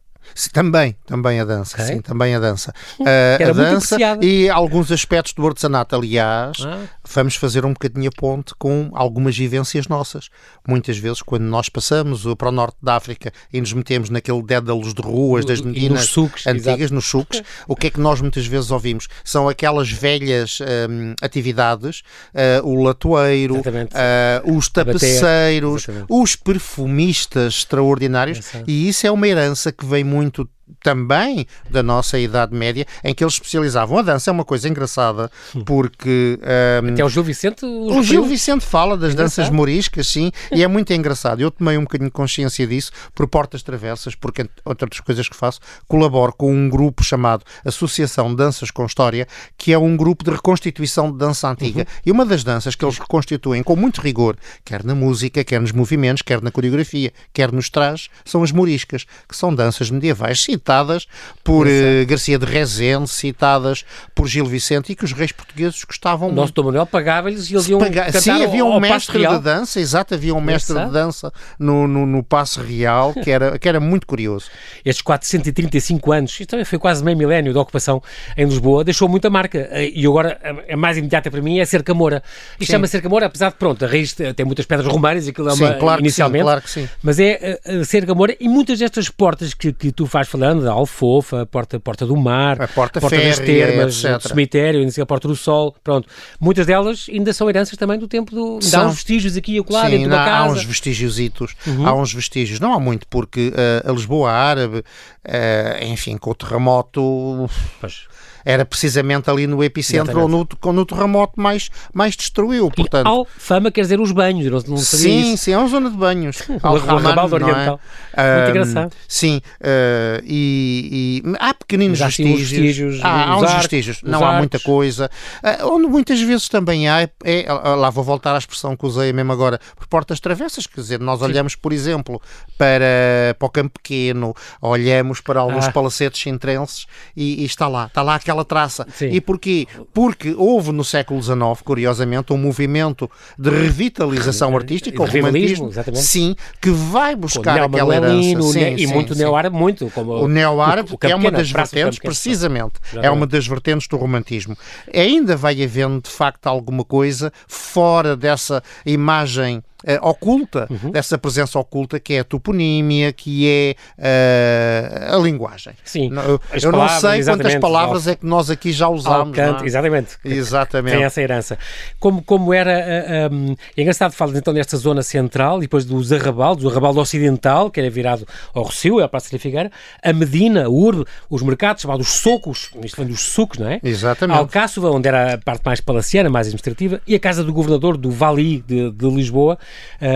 [0.54, 1.96] Também, também a dança, okay.
[1.96, 2.74] sim, também a dança.
[3.00, 5.96] Uh, a dança e alguns aspectos do artesanato.
[5.96, 6.84] Aliás, ah.
[7.14, 10.30] Vamos fazer um bocadinho a ponte com algumas vivências nossas.
[10.68, 14.94] Muitas vezes, quando nós passamos para o norte da África e nos metemos naquele dédalos
[14.94, 16.94] de ruas das meninas sucos, antigas, exato.
[16.94, 19.08] nos sucos, o que é que nós muitas vezes ouvimos?
[19.24, 22.02] São aquelas velhas um, atividades,
[22.34, 29.86] uh, o latoeiro, uh, os tapeceiros, os perfumistas extraordinários, e isso é uma herança que
[29.86, 30.48] vem muito
[30.84, 33.98] também da nossa Idade Média, em que eles especializavam.
[33.98, 35.32] A dança é uma coisa engraçada,
[35.66, 36.40] porque...
[36.84, 37.66] Um, Até o Gil Vicente...
[37.66, 41.42] O Gil Vicente fala das danças moriscas, sim, e é muito engraçado.
[41.42, 45.36] Eu tomei um bocadinho de consciência disso por portas travessas, porque, entre outras coisas que
[45.36, 50.32] faço, colaboro com um grupo chamado Associação Danças com História, que é um grupo de
[50.32, 51.82] reconstituição de dança antiga.
[51.82, 51.86] Uhum.
[52.06, 55.72] E uma das danças que eles reconstituem com muito rigor, quer na música, quer nos
[55.72, 60.58] movimentos, quer na coreografia, quer nos trajes, são as moriscas, que são danças medievais, sim,
[60.62, 61.08] citadas
[61.44, 66.32] por uh, Garcia de Rezende, citadas por Gil Vicente e que os reis portugueses gostavam
[66.32, 68.06] Nosso Dom Manuel pagava-lhes e eles iam Paga...
[68.06, 72.06] cantar Sim, havia um mestre de dança, exato, havia um mestre de dança no, no,
[72.06, 74.50] no Passo Real que era, que era muito curioso.
[74.86, 78.02] Estes 435 anos, isto também foi quase meio milénio de ocupação
[78.38, 81.94] em Lisboa, deixou muita marca eh, e agora a mais imediata para mim é Cerca
[81.94, 82.22] Moura.
[82.60, 85.54] E chama Cerca Moura, apesar de, pronto, a raiz tem muitas pedras romanas, aquilo é
[85.54, 86.90] uma, sim, claro inicialmente, sim, claro que sim.
[87.02, 90.72] mas é a Cerca Moura e muitas destas portas que, que tu faz falando, da
[90.72, 95.06] Alfofa, a porta, porta do Mar, a porta, porta férrea, das Termas, o cemitério, a
[95.06, 96.08] porta do Sol, pronto.
[96.40, 98.62] Muitas delas ainda são heranças também do tempo do...
[98.62, 98.82] São.
[98.82, 100.32] Há uns vestígios aqui e acolá, dentro da casa.
[100.32, 101.88] há uns vestígiositos, uhum.
[101.88, 106.36] há uns vestígios, não há muito, porque uh, a Lisboa árabe, uh, enfim, com o
[106.36, 107.50] terremoto...
[107.80, 108.11] Pois
[108.46, 112.70] era precisamente ali no epicentro ou no, no terremoto mais, mais destruiu.
[112.72, 115.46] Portanto, e Alfama quer dizer os banhos, não, não Sim, isso.
[115.46, 116.42] sim, é uma zona de banhos.
[116.50, 117.80] o Arrabal do Oriental.
[118.14, 118.36] É?
[118.38, 118.94] Muito engraçado.
[119.08, 122.50] Sim, uh, e, e, há pequeninos vestígios.
[122.50, 123.00] vestígios.
[123.04, 125.10] Há, há uns arcos, vestígios, não há muita coisa.
[125.44, 129.32] Uh, onde muitas vezes também há, é, lá vou voltar à expressão que usei mesmo
[129.32, 132.22] agora, por portas travessas, quer dizer, nós olhamos, por exemplo,
[132.58, 135.72] para, para o Campo Pequeno, olhamos para alguns ah.
[135.72, 138.88] palacetes sintrenses e, e está lá, está lá aquela aquela traça.
[138.94, 139.10] Sim.
[139.10, 139.68] E porquê?
[139.94, 146.04] Porque houve no século XIX, curiosamente, um movimento de revitalização artística, o romantismo, exatamente.
[146.04, 148.42] sim, que vai buscar aquela herança.
[148.42, 149.90] Sim, e sim, muito neo-árabe, muito.
[149.92, 154.58] Como o neo-árabe é uma das vertentes, precisamente, é uma das vertentes do romantismo.
[154.94, 160.92] Ainda vai havendo, de facto, alguma coisa fora dessa imagem uh, oculta, uhum.
[160.92, 165.74] dessa presença oculta que é a toponímia, que é uh, a linguagem.
[165.84, 166.12] Sim.
[166.12, 169.38] Eu, eu não sei quantas palavras é que nós aqui já usámos.
[169.38, 169.68] Alcante, é?
[169.68, 170.18] Exatamente.
[170.24, 170.96] Exatamente.
[170.96, 171.58] Tem essa herança.
[172.00, 173.30] Como, como era.
[173.32, 177.80] Um, é engraçado falar então nesta zona central, depois dos arrabaldos, o arrabaldo ocidental, que
[177.80, 179.72] era virado ao Rocio, à Praça de Figueira,
[180.04, 183.80] a Medina, a Urbe, os mercados chamados Socos, isto vem dos sucos, não é?
[183.84, 184.38] Exatamente.
[184.38, 188.12] Alcáçova, onde era a parte mais palaciana, mais administrativa, e a casa do governador do
[188.12, 189.58] Vali de, de Lisboa,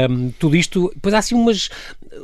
[0.10, 1.70] um, tudo isto, depois há assim umas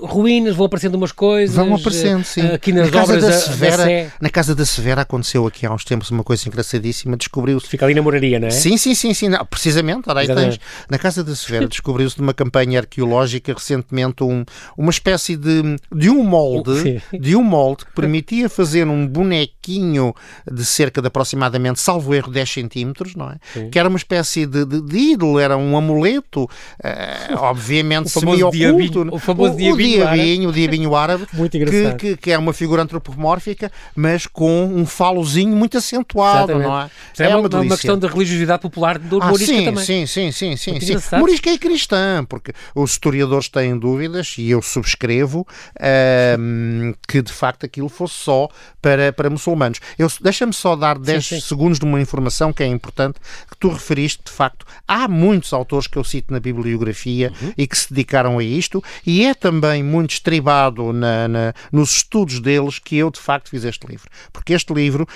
[0.02, 1.56] ruínas, vão aparecendo umas coisas.
[1.56, 2.42] Vão aparecendo, sim.
[2.42, 4.12] Aqui nas na casa obras da Severa, da Sé.
[4.20, 7.18] Na casa da Severa, aconteceu aqui há uns tempos uma coisa engraçadíssima.
[7.18, 8.52] Descobriu-se Fica ali na moraria, não é?
[8.52, 9.30] Sim, sim, sim, sim.
[9.30, 10.60] Não, precisamente, ora aí Exatamente.
[10.60, 10.88] tens.
[10.90, 14.46] Na Casa da Severa descobriu-se de uma campanha arqueológica recentemente um,
[14.78, 17.02] uma espécie de, de um molde, Sim.
[17.20, 20.14] de um molde que permitia fazer um bonequinho
[20.52, 23.38] de cerca de aproximadamente, salvo erro, 10 centímetros, não é?
[23.54, 23.70] Sim.
[23.70, 26.50] Que era uma espécie de, de, de ídolo, era um amuleto,
[26.84, 31.94] eh, obviamente O famoso diabinho- o famoso o, diabinho o diabinho, o diabinho árabe, que,
[31.98, 36.68] que, que é uma figura antropomórfica, mas com um falozinho muito acentuado, Exatamente.
[36.68, 36.90] não é?
[37.12, 37.78] Isto é, uma, uma delícia.
[37.78, 39.84] questão da religiosidade popular do Ah, humorística sim, também.
[39.86, 41.16] sim, sim, sim, sim, sim.
[41.16, 45.46] Humorística é cristã, porque os historiadores têm dúvidas, e eu subscrevo,
[45.80, 48.48] ahm, que de facto aquilo fosse só
[48.82, 49.80] para, para muçulmanos.
[49.98, 51.40] Eu- Deixa-me só dar 10 sim.
[51.40, 55.88] segundos de uma informação que é importante, que tu referiste, de facto, há muitos autores
[55.88, 57.54] que eu cito na bibliografia Uhum.
[57.58, 62.40] e que se dedicaram a isto, e é também muito estribado na, na- nos estudos
[62.40, 64.10] deles que eu, de facto, fiz este livro.
[64.32, 65.08] Porque este livro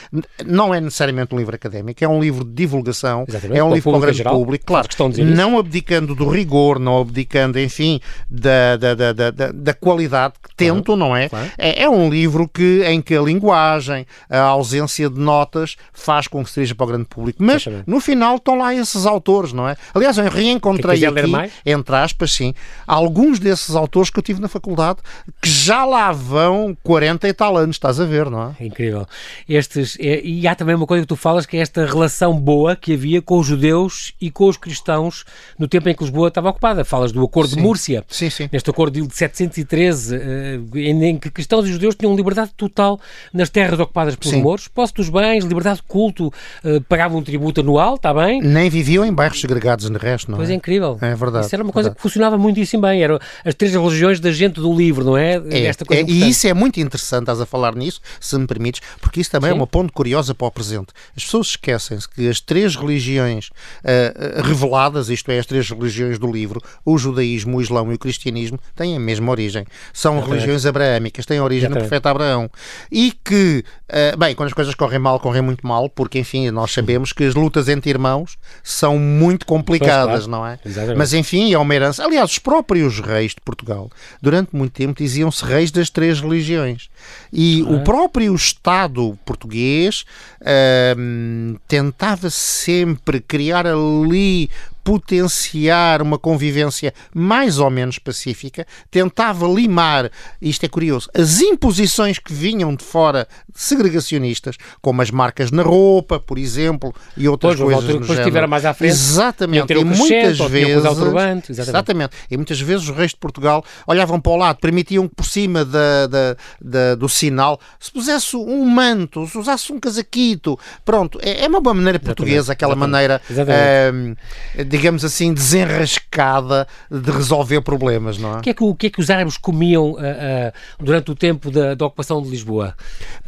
[0.46, 3.76] não é necessariamente um livro académico, é um livro de divulgação, Exatamente, é um para
[3.76, 4.34] livro para o grande geral.
[4.36, 5.36] público, claro, dizer isso.
[5.36, 10.54] não abdicando do rigor, não abdicando, enfim, da, da, da, da, da- da qualidade que
[10.56, 11.30] tento, não é?
[11.30, 11.50] claro.
[11.58, 11.84] é?
[11.84, 16.50] É um livro que, em que a linguagem, a ausência de notas faz com que
[16.50, 17.42] seja para o grande público.
[17.42, 17.90] Mas, Exatamente.
[17.90, 19.76] no final, estão lá esses autores, não é?
[19.94, 21.52] Aliás, eu reencontrei aqui?
[21.86, 22.52] Entre aspas, sim,
[22.88, 24.98] alguns desses autores que eu tive na faculdade
[25.40, 28.64] que já lá vão 40 e tal anos, estás a ver, não é?
[28.64, 29.06] É incrível.
[29.48, 32.76] Estes, é- e há também uma coisa que tu falas que é esta relação boa
[32.76, 35.24] que havia com os judeus e com os cristãos
[35.60, 36.84] no tempo em que Lisboa estava ocupada.
[36.84, 37.62] Falas do Acordo de Sim.
[37.62, 38.04] Múrcia.
[38.08, 38.50] Sim, sim.
[38.52, 43.00] Neste acordo de 713, eh, em que cristãos e judeus tinham liberdade total
[43.32, 47.62] nas terras ocupadas pelos mouros, posse dos bens, liberdade de culto, eh, pagavam um tributo
[47.62, 48.42] anual, está bem?
[48.42, 50.56] Nem viviam em bairros segregados no resto, não Pois é é?
[50.56, 50.98] incrível.
[51.02, 53.04] É verdade, Isso era uma coisa que funcionava muitíssimo bem.
[53.04, 55.36] Eram as três religiões da gente do livro, não é?
[55.36, 59.22] É, é, e isso é muito interessante, estás a falar nisso, se me permites, porque
[59.22, 59.54] isso também Sim.
[59.54, 60.88] é uma ponto curiosa para o presente.
[61.16, 63.50] As pessoas esquecem-se que as três religiões
[63.84, 68.00] ah, reveladas, isto é, as três religiões do livro, o judaísmo, o islão e o
[68.00, 69.66] cristianismo, têm a mesma origem.
[69.94, 70.32] São Exatamente.
[70.32, 72.50] religiões abraâmicas, têm origem no profeta Abraão.
[72.92, 76.72] E que, ah, bem, quando as coisas correm mal, correm muito mal, porque, enfim, nós
[76.72, 80.32] sabemos que as lutas entre irmãos são muito complicadas, claro.
[80.32, 80.60] não é?
[80.66, 80.98] Exatamente.
[80.98, 82.04] Mas enfim, é uma herança.
[82.04, 83.90] Aliás, os próprios reis de Portugal,
[84.22, 86.90] durante muito tempo, diziam-se reis das três religiões.
[87.32, 90.06] E o próprio Estado português
[90.42, 94.50] ahm, tentava sempre criar ali
[94.86, 102.32] potenciar uma convivência mais ou menos pacífica, tentava limar, isto é curioso, as imposições que
[102.32, 107.84] vinham de fora segregacionistas, como as marcas na roupa, por exemplo, e outras Pois, coisas
[108.00, 109.74] depois estiveram mais à frente, Exatamente.
[109.74, 111.70] E muitas vezes, turbante, exatamente.
[111.70, 112.16] exatamente.
[112.30, 115.66] E muitas vezes os reis de Portugal olhavam para o lado, permitiam que por cima
[115.66, 120.58] da, da- da- do sinal se pusesse um manto, se usasse um casaquito.
[120.86, 124.16] Pronto, é, é uma boa maneira portuguesa, aquela exatamente, maneira, exatamente.
[124.62, 128.38] ahm, digamos assim, desenrascada de resolver problemas, não é?
[128.40, 131.16] O que, é que, o que é que os árabes comiam ah, ah, durante o
[131.16, 132.76] tempo da, da ocupação de Lisboa?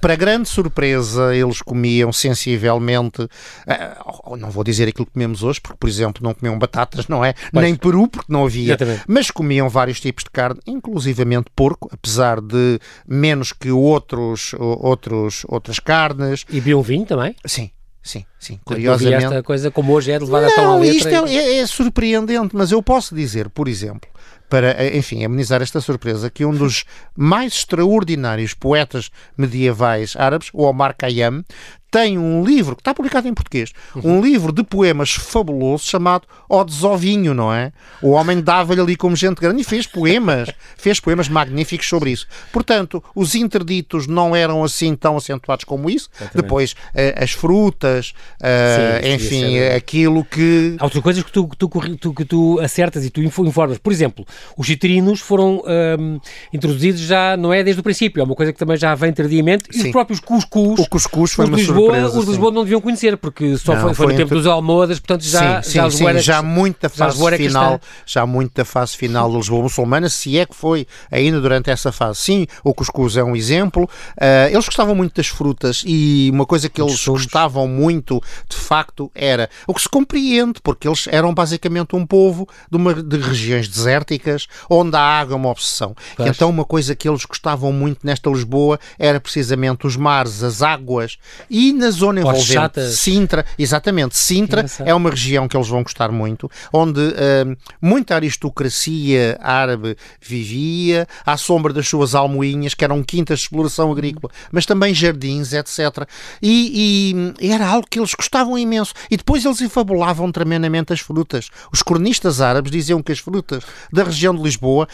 [0.01, 3.27] Para grande surpresa, eles comiam sensivelmente,
[3.65, 3.97] ah,
[4.37, 7.33] não vou dizer aquilo que comemos hoje, porque, por exemplo, não comiam batatas, não é?
[7.51, 7.63] Pois.
[7.63, 8.73] Nem peru, porque não havia.
[8.73, 9.03] Exatamente.
[9.07, 15.79] Mas comiam vários tipos de carne, inclusivamente porco, apesar de menos que outros, outros, outras
[15.79, 16.45] carnes.
[16.49, 17.35] E bebiam vinho também?
[17.45, 17.71] Sim,
[18.07, 18.59] sim, sim.
[18.65, 19.25] Curiosamente.
[19.25, 20.95] esta coisa como hoje é levada tão à Não, letra.
[20.97, 24.09] isto é, é- é surpreendente, mas eu posso dizer, por exemplo,
[24.49, 30.95] para, enfim, amenizar esta surpresa, que um dos mais extraordinários poetas medievais árabes, o Omar
[30.97, 31.43] Khayyam,
[31.89, 34.17] tem um livro, que está publicado em português, Uhum.
[34.17, 37.71] um livro de poemas fabuloso chamado Odes ao Vinho, não é?
[38.01, 42.27] O homem dava-lhe ali como gente grande e fez poemas, fez poemas magníficos sobre isso.
[42.51, 46.09] Portanto, os interditos não eram assim tão acentuados como isso.
[46.35, 51.47] Depois, eh, as frutas, eh, Sim, enfim, ser- aquilo que Há outras coisas que tu,
[51.47, 53.77] que tu, que tu acertas e tu info- informas.
[53.77, 54.25] Por exemplo,
[54.57, 56.19] os citrinos foram ahm,
[56.53, 59.65] introduzidos já, não é desde o princípio, é uma coisa que também já vem tardiamente.
[59.73, 59.91] E os Sim.
[59.91, 62.31] próprios cuscus, O cuscuz foi os uma Lisboa, surpresa, os de sim.
[62.31, 65.21] Lisboa não deviam conhecer, porque só Não, foi, foi, no tempo entre- dos Almohadas, portanto
[65.23, 68.65] já, sim, já sim, sim, já muito da já fase era final, já muito da
[68.65, 72.19] fase final da Lisboa muçulmana, se é que foi ainda durante essa fase.
[72.21, 73.89] Sim, o cuscuz é um exemplo.
[74.19, 79.11] Ah, eles gostavam muito das frutas e uma coisa que eles gostavam muito, de facto,
[79.13, 83.67] era o que se compreende, porque eles eram basicamente um povo de, uma, de regiões
[83.67, 85.95] desérticas onde a água é uma obsessão.
[86.19, 91.17] Então, uma coisa que eles gostavam muito nesta Lisboa era precisamente os mares, as águas
[91.49, 92.99] e E na zona envolvente, chatas.
[92.99, 99.37] Sintra, exatamente, Sintra é uma região que eles vão gostar muito, onde hum, muita aristocracia
[99.41, 104.93] árabe vivia, à sombra das suas almoinhas, que eram quintas de exploração agrícola, mas também
[104.93, 106.07] jardins, etc.
[106.41, 108.93] E, e era algo que eles gostavam imenso.
[109.11, 111.49] E depois eles enfabulavam tremendamente as frutas.
[111.71, 114.87] Os cronistas árabes diziam que as frutas da região de Lisboa,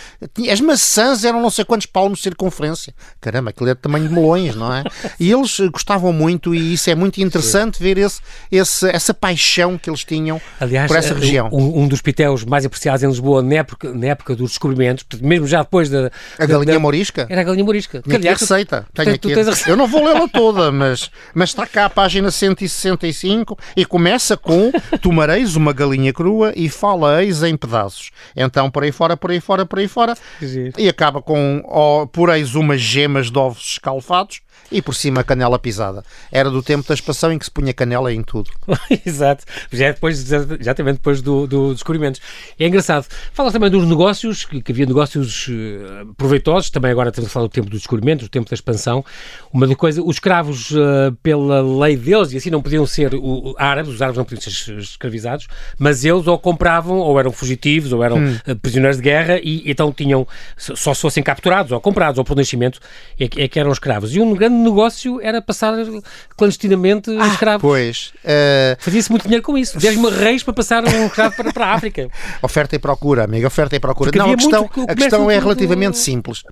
[0.52, 2.96] as maçãs eram não sei quantos palmos de circunferência.
[3.22, 4.84] Caramba, aquilo é de tamanho de melões, não é?
[5.20, 8.22] E eles gostavam muito e isso é muito interessante ver esse,
[8.52, 11.50] esse, essa paixão que eles tinham Aliás, por essa eh, região.
[11.52, 15.48] Um, um dos pitéus mais apreciados em Lisboa na época, na época dos descobrimentos, mesmo
[15.48, 16.12] já depois da.
[16.40, 17.28] A galinha da- morisca?
[17.30, 18.02] Era a galinha morisca.
[18.02, 18.78] Tinha aliás, tu- receita.
[18.94, 19.36] Tenho portanto, tu aqui.
[19.36, 19.70] tens a receita.
[19.72, 24.72] Eu não vou lê-la toda, mas, mas está cá a página 165 e começa com
[25.02, 28.12] tomareis uma galinha crua e fala-eis em pedaços.
[28.36, 30.16] Então, por aí fora, por aí fora, por aí fora.
[30.78, 31.62] E acaba com
[32.12, 34.42] poreis umas gemas de ovos escalfados
[34.72, 36.04] e por cima canela pisada.
[36.32, 38.50] Era do tempo da expansão em que se punha canela em tudo.
[39.06, 39.44] Exato.
[39.72, 42.20] Já é depois, exatamente depois do, do descobrimento.
[42.60, 43.06] É engraçado.
[43.34, 47.46] Fala também dos negócios, que, que havia negócios eh, proveitosos, também agora estamos a falar
[47.48, 49.06] do tempo do descobrimento, do tempo da expansão.
[49.52, 53.94] Uma coisa, os escravos, eh, pela lei deles, e assim não podiam ser o, árabes,
[53.94, 58.18] os árabes não podiam ser escravizados, mas eles ou compravam, ou eram fugitivos, ou eram
[58.48, 62.36] eh, prisioneiros de guerra, e então tinham, só se fossem capturados, ou comprados, ou por
[62.36, 62.80] nascimento,
[63.20, 64.16] é, que- é que eram escravos.
[64.16, 65.74] E um grande negócio era passar
[66.38, 67.62] clandestinamente escravos.
[67.62, 69.78] Pois, eh, Fazia-se muito dinheiro com isso.
[69.80, 72.10] 10 reis para passar um escravo para, para a África.
[72.42, 74.12] Oferta e procura, amigo, oferta e procura.
[74.12, 76.44] Porque não, a questão, a questão é relativamente do- simples.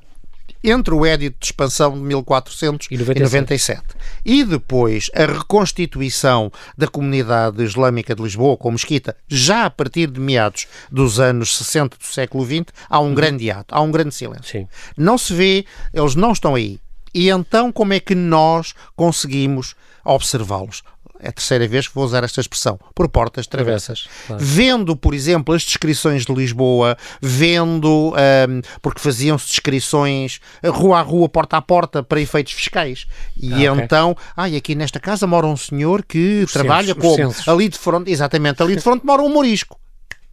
[0.63, 3.81] Entre o Édito de Expansão de 1497
[4.23, 10.19] e depois a reconstituição da comunidade islâmica de Lisboa com Mesquita, já a partir de
[10.19, 14.45] meados dos anos 60 do século XX, há um grande ato, há um grande silêncio.
[14.45, 14.67] Sim.
[14.95, 16.79] Não se vê, eles não estão aí.
[17.13, 20.83] E então como é que nós conseguimos observá-los?
[21.23, 24.07] É a terceira vez que vou usar esta expressão, por portas travessas.
[24.25, 24.43] Claro.
[24.43, 31.01] Vendo, por exemplo, as descrições de Lisboa, vendo, ahm, porque faziam-se descrições eh, rua a
[31.03, 33.05] rua, porta a porta, para efeitos fiscais.
[33.37, 37.03] E Ah, então, ai, aqui nesta casa mora um senhor que Os trabalha censos, os
[37.03, 37.15] como?
[37.15, 37.47] censos.
[37.47, 39.79] Ali de frente, exatamente, ali de frente mora um morisco.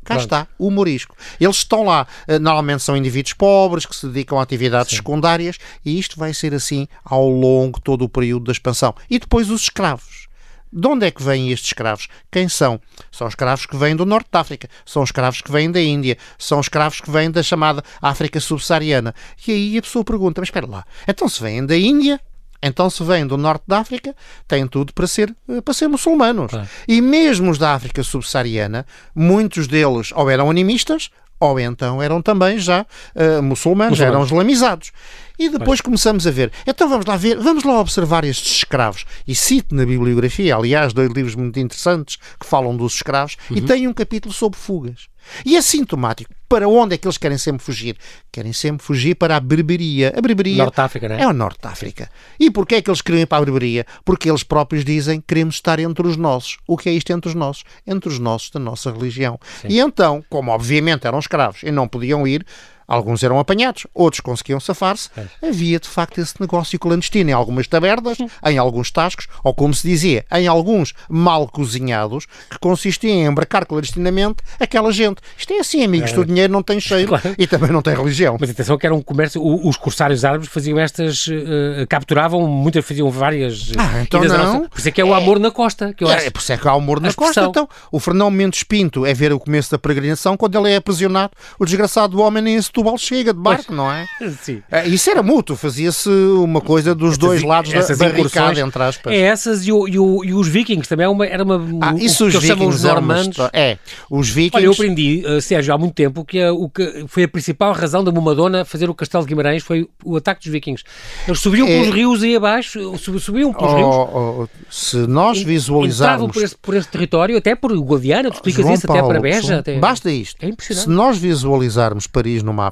[0.04, 0.24] Cá Pronto.
[0.24, 1.14] está, o morisco.
[1.38, 5.98] Eles estão lá, eh, normalmente são indivíduos pobres que se dedicam a atividades secundárias e
[5.98, 8.94] isto vai ser assim ao longo de todo o período da expansão.
[9.10, 10.28] E depois os escravos.
[10.70, 12.08] De onde é que vêm estes escravos?
[12.30, 12.78] Quem são?
[13.10, 16.60] São escravos que vêm do norte da África, são escravos que vêm da Índia, são
[16.60, 19.14] escravos que vêm da chamada África subsaariana.
[19.46, 22.20] E aí a pessoa pergunta: mas espera lá, então se vêm da Índia,
[22.62, 24.14] então se vêm do norte da África,
[24.46, 26.50] têm tudo para ser, eh, para ser muçulmanos.
[26.50, 26.68] Claro.
[26.86, 32.58] E mesmo os da África subsaariana, muitos deles ou eram animistas ou então eram também
[32.58, 34.92] já eh, muçulmanos, eram islamizados.
[35.38, 36.50] E depois começamos a ver.
[36.66, 39.04] Então vamos lá ver, vamos lá observar estes escravos.
[39.26, 43.86] E cito na bibliografia, aliás, dois livros muito interessantes que falam dos escravos e tem
[43.86, 45.08] um capítulo sobre fugas.
[45.44, 46.34] E é sintomático.
[46.48, 47.96] Para onde é que eles querem sempre fugir?
[48.32, 50.14] Querem sempre fugir para a Berberia.
[50.16, 51.22] A Berberia Norte de África, não é?
[51.22, 52.10] é o Norte da África.
[52.40, 53.86] E porquê é que eles queriam ir para a Berberia?
[54.04, 56.56] Porque eles próprios dizem queremos estar entre os nossos.
[56.66, 57.64] O que é isto entre os nossos?
[57.86, 59.38] Entre os nossos da nossa religião.
[59.68, 62.46] E então, como obviamente eram escravos e não podiam ir,
[62.88, 65.10] alguns eram apanhados, outros conseguiam safar-se,
[65.46, 69.86] havia de facto esse negócio clandestino em algumas tabernas, em alguns tascos, ou como se
[69.86, 75.18] dizia, em alguns mal cozinhados, que consistia em embarcar clandestinamente aquela gente.
[75.36, 77.34] Isto é assim, amigos, o dinheiro não tem cheiro Claro.
[77.38, 78.36] e também não tem religião.
[78.40, 82.84] Mas atenção que era um comércio, o- os corsários árabes faziam estas, eh, capturavam, muitas
[82.84, 83.70] faziam várias.
[83.70, 84.36] eh, Ah, então não.
[84.38, 86.30] nossa- Por isso é que é o amor na costa, que eu É, acho.
[86.32, 87.42] por isso é que há humor na A costa.
[87.44, 91.32] Então, o Fernão Mendes Pinto é ver o começo da peregrinação quando ele é aprisionado.
[91.58, 94.06] O desgraçado do homem nem Setúbal chega de barco, não é?
[94.40, 94.62] Sim.
[94.70, 99.12] É, Isso era mútuo, fazia-se uma coisa dos dois lados da essas barricada, entre aspas.
[99.12, 101.60] É essas e, o- e o- e os vikings também é uma, era uma.
[101.80, 103.36] Ah, isso os vikings normandos.
[103.52, 103.78] É,
[104.10, 104.56] os vikings...
[104.56, 107.72] Olha, eu aprendi, eh, Sérgio, há muito tempo que, a- o que foi a principal
[107.72, 110.84] razão da Mumadona fazer o Castelo de Guimarães foi o ataque dos vikings.
[111.26, 111.80] Eles subiam É.
[111.80, 116.32] pelos rios aí abaixo, sub- subiam pelos rios, Oh, oh, se nós entravam visualizarmos...
[116.32, 119.20] por esse, por esse território, até por Guadiana, tu explicas João isso, até Paulo, para
[119.20, 119.58] Beja.
[119.58, 119.78] Até...
[119.78, 120.44] Basta isto.
[120.44, 120.84] É impressionante.
[120.84, 122.67] Se nós visualizarmos Paris no mapa,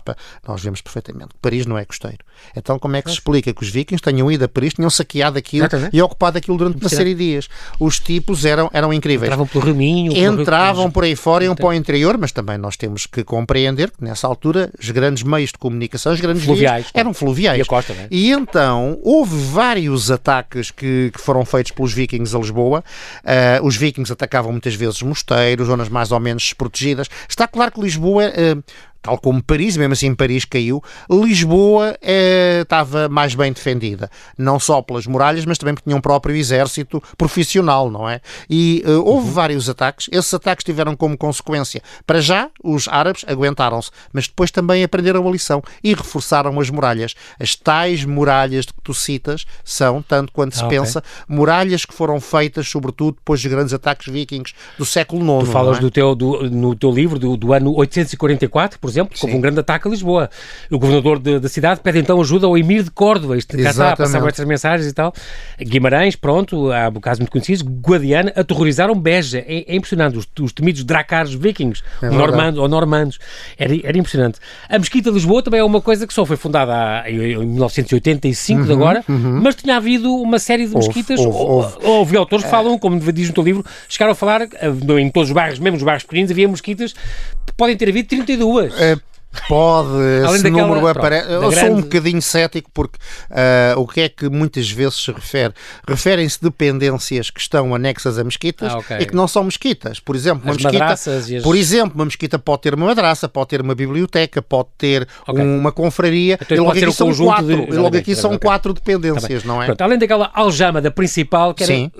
[0.46, 1.30] nós vemos perfeitamente.
[1.40, 2.18] Paris não é costeiro.
[2.54, 5.38] Então, como é que se explica que os vikings tenham ido a Paris, tinham saqueado
[5.38, 7.48] aquilo e ocupado aquilo durante uma série de dias?
[7.80, 9.28] Os tipos eram, eram incríveis.
[9.28, 10.12] Entravam pelo Rio Minho.
[10.12, 13.24] pelo Rio- Entravam por aí fora, iam para o interior, mas também nós temos que
[13.24, 17.58] compreender que nessa altura os grandes meios de comunicação, os grandes Fluviais, vias, eram fluviais.
[17.58, 18.08] E a costa, não é?
[18.10, 22.84] E então houve vários ataques que, que foram feitos pelos vikings a Lisboa.
[23.24, 27.08] Ah, os vikings atacavam muitas vezes mosteiros, zonas mais ou menos desprotegidas.
[27.28, 28.24] Está claro que Lisboa.
[28.26, 28.62] ah,
[29.06, 34.82] tal como Paris, mesmo assim Paris caiu, Lisboa é, estava mais bem defendida, não só
[34.82, 38.20] pelas muralhas, mas também porque tinha um próprio exército profissional, não é?
[38.50, 39.32] E uh, houve uhum.
[39.32, 44.82] vários ataques, esses ataques tiveram como consequência, para já, os árabes aguentaram-se, mas depois também
[44.82, 47.14] aprenderam a lição e reforçaram as muralhas.
[47.38, 51.36] As tais muralhas que tu citas são, tanto quanto se ah, pensa, okay.
[51.36, 55.46] muralhas que foram feitas, sobretudo, depois dos grandes ataques vikings do século IX.
[55.46, 55.80] Tu falas é?
[55.80, 59.60] do teu, do, no teu livro do, do ano 844, por exemplo, como um grande
[59.60, 60.30] ataque a Lisboa.
[60.70, 63.96] O governador de, da cidade pede então ajuda ao emir de Córdoba, este cá está,
[63.96, 65.12] passavam estas mensagens e tal.
[65.60, 69.38] Guimarães, pronto, há casos muito conhecidos, Guadiana, aterrorizaram Beja.
[69.38, 73.18] É, é impressionante, os, os, temidos dracares vikings, é normandos, ou normandos.
[73.58, 74.38] Era, era impressionante.
[74.68, 78.66] A Mesquita de Lisboa também é uma coisa que só foi fundada em 1985 uhum,
[78.66, 79.40] de agora, uhum.
[79.42, 83.28] mas tinha havido uma série de mesquitas, houve, houve, houve autores que falam, como diz
[83.28, 86.30] no teu livro, chegaram a falar eh, em todos os bairros, mesmo os bairros pequeninos,
[86.30, 86.94] havia mesquitas,
[87.56, 88.74] podem ter havido 32.
[88.92, 88.96] É,
[89.48, 89.88] Pode,
[90.24, 91.30] Além esse número aparece.
[91.30, 91.60] Eu grande...
[91.60, 92.98] sou um bocadinho cético porque
[93.30, 95.52] uh, o que é que muitas vezes se refere?
[95.86, 98.98] Referem-se dependências que estão anexas a mesquitas ah, okay.
[98.98, 100.00] e que não são mesquitas.
[100.00, 101.42] Por exemplo, uma as mesquita, as...
[101.42, 105.44] por exemplo, uma mesquita pode ter uma madraça, pode ter uma biblioteca, pode ter okay.
[105.44, 106.38] uma confraria.
[106.40, 107.76] Então, e logo aqui, um são quatro, de...
[107.76, 108.40] logo aqui são okay.
[108.40, 109.66] quatro dependências, não é?
[109.66, 111.90] Pronto, além daquela aljama da principal, que era Sim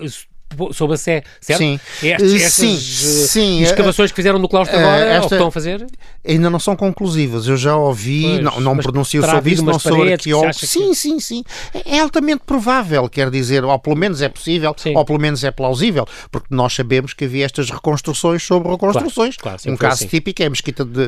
[0.71, 1.59] sob a Sé, certo?
[1.59, 1.79] Sim.
[2.01, 3.61] Estes, estas sim, eh, sim.
[3.63, 5.85] escavações que fizeram no claustro agora, esta, ou que estão a fazer?
[6.27, 7.47] Ainda não são conclusivas.
[7.47, 10.53] Eu já ouvi, pois, não, não me pronuncio sobre isso, não sou arqueólogo.
[10.53, 10.95] Sim, que...
[10.95, 11.43] sim, sim.
[11.73, 14.95] É, é altamente provável, quer dizer, ou pelo menos é possível, sim.
[14.95, 19.37] ou pelo menos é plausível, porque nós sabemos que havia estas reconstruções sobre reconstruções.
[19.37, 20.07] Claro, claro, um caso assim.
[20.07, 21.07] típico é a mesquita de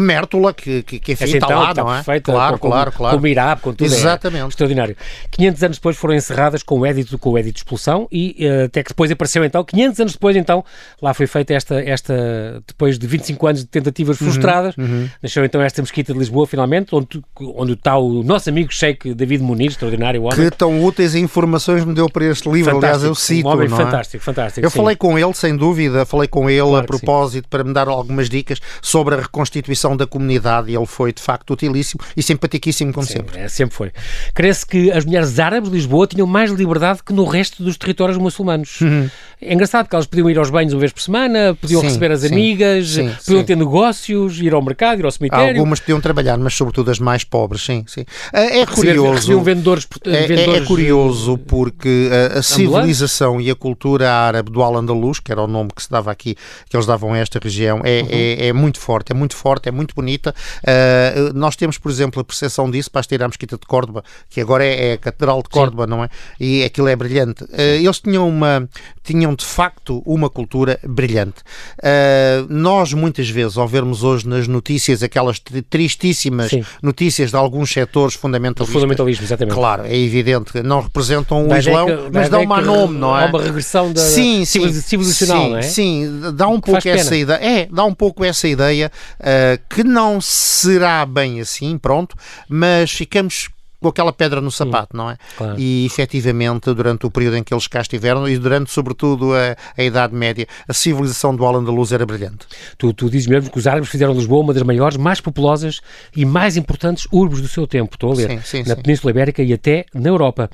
[0.00, 1.96] Mértola, de que, que, que enfim, está então, lá, está não é?
[1.96, 3.16] Perfeita, claro, com, claro, claro.
[3.16, 3.92] Com o Mirab, com tudo.
[3.92, 4.44] É Exatamente.
[4.44, 4.96] É extraordinário.
[5.30, 8.36] 500 anos depois foram encerradas com o édito, com o édito de expulsão e
[8.74, 10.64] até que depois apareceu então, 500 anos depois, então,
[11.00, 15.08] lá foi feita esta, esta depois de 25 anos de tentativas uhum, frustradas, uhum, uhum.
[15.22, 19.42] nasceu então esta mesquita de Lisboa, finalmente, onde, onde está o nosso amigo Sheikh David
[19.42, 20.34] Munir, extraordinário homem.
[20.34, 23.48] Que tão úteis informações me deu para este livro, fantástico, aliás, eu cito.
[23.48, 24.24] Um homem fantástico, é?
[24.24, 24.66] fantástico.
[24.66, 24.76] Eu sim.
[24.76, 28.28] falei com ele, sem dúvida, falei com ele claro a propósito para me dar algumas
[28.28, 33.06] dicas sobre a reconstituição da comunidade e ele foi, de facto, utilíssimo e simpaticíssimo, como
[33.06, 33.38] sim, sempre.
[33.38, 33.92] É, sempre foi.
[34.34, 38.18] Cresce que as mulheres árabes de Lisboa tinham mais liberdade que no resto dos territórios
[38.18, 38.63] muçulmanos.
[38.80, 39.10] Uhum.
[39.40, 42.10] É engraçado que elas podiam ir aos banhos uma vez por semana, podiam sim, receber
[42.12, 45.58] as sim, amigas, sim, podiam ter negócios, ir ao mercado, ir ao cemitério.
[45.58, 47.84] Algumas podiam trabalhar, mas sobretudo as mais pobres, sim.
[47.86, 48.04] sim.
[48.32, 49.40] É, é curioso.
[49.40, 55.20] vendedores, é, vendedores, é, curioso porque a, a civilização e a cultura árabe do Al-Andalus,
[55.20, 56.36] que era o nome que se dava aqui,
[56.68, 58.08] que eles davam a esta região, é, uhum.
[58.10, 60.34] é, é, muito forte, é muito forte, é muito bonita.
[60.62, 64.64] Uh, nós temos, por exemplo, a percepção disso para a Mesquita de Córdoba, que agora
[64.64, 66.08] é, é a Catedral de Córdoba, não é?
[66.40, 67.44] E aquilo é brilhante.
[67.44, 68.53] Uh, eles tinham uma,
[69.02, 71.42] tinham de facto uma cultura brilhante.
[71.78, 76.64] Uh, nós, muitas vezes, ao vermos hoje nas notícias aquelas tristíssimas Sim.
[76.82, 78.68] notícias de alguns setores fundamentalistas.
[78.68, 79.54] O fundamentalismo, exatamente.
[79.54, 83.24] Claro, é evidente, não representam o Islão, que, mas dão má nome, não é?
[83.24, 85.62] Há uma regressão da, sim, sim, civilizacional, sim, não é?
[85.62, 87.22] Sim, dá um pouco essa pena.
[87.22, 87.60] ideia.
[87.60, 88.90] É, dá um pouco essa ideia
[89.20, 92.16] uh, que não será bem assim, pronto,
[92.48, 93.48] mas ficamos
[93.84, 95.18] com aquela pedra no sapato, não é?
[95.36, 95.58] Claro.
[95.58, 99.84] E efetivamente, durante o período em que eles cá estiveram e durante, sobretudo, a, a
[99.84, 102.46] Idade Média, a civilização do Al-Andalus era brilhante.
[102.78, 105.80] Tu, tu dizes mesmo que os árabes fizeram Lisboa uma das maiores, mais populosas
[106.16, 108.82] e mais importantes urbes do seu tempo, estou a ler, sim, sim, na sim.
[108.82, 110.48] Península Ibérica e até na Europa.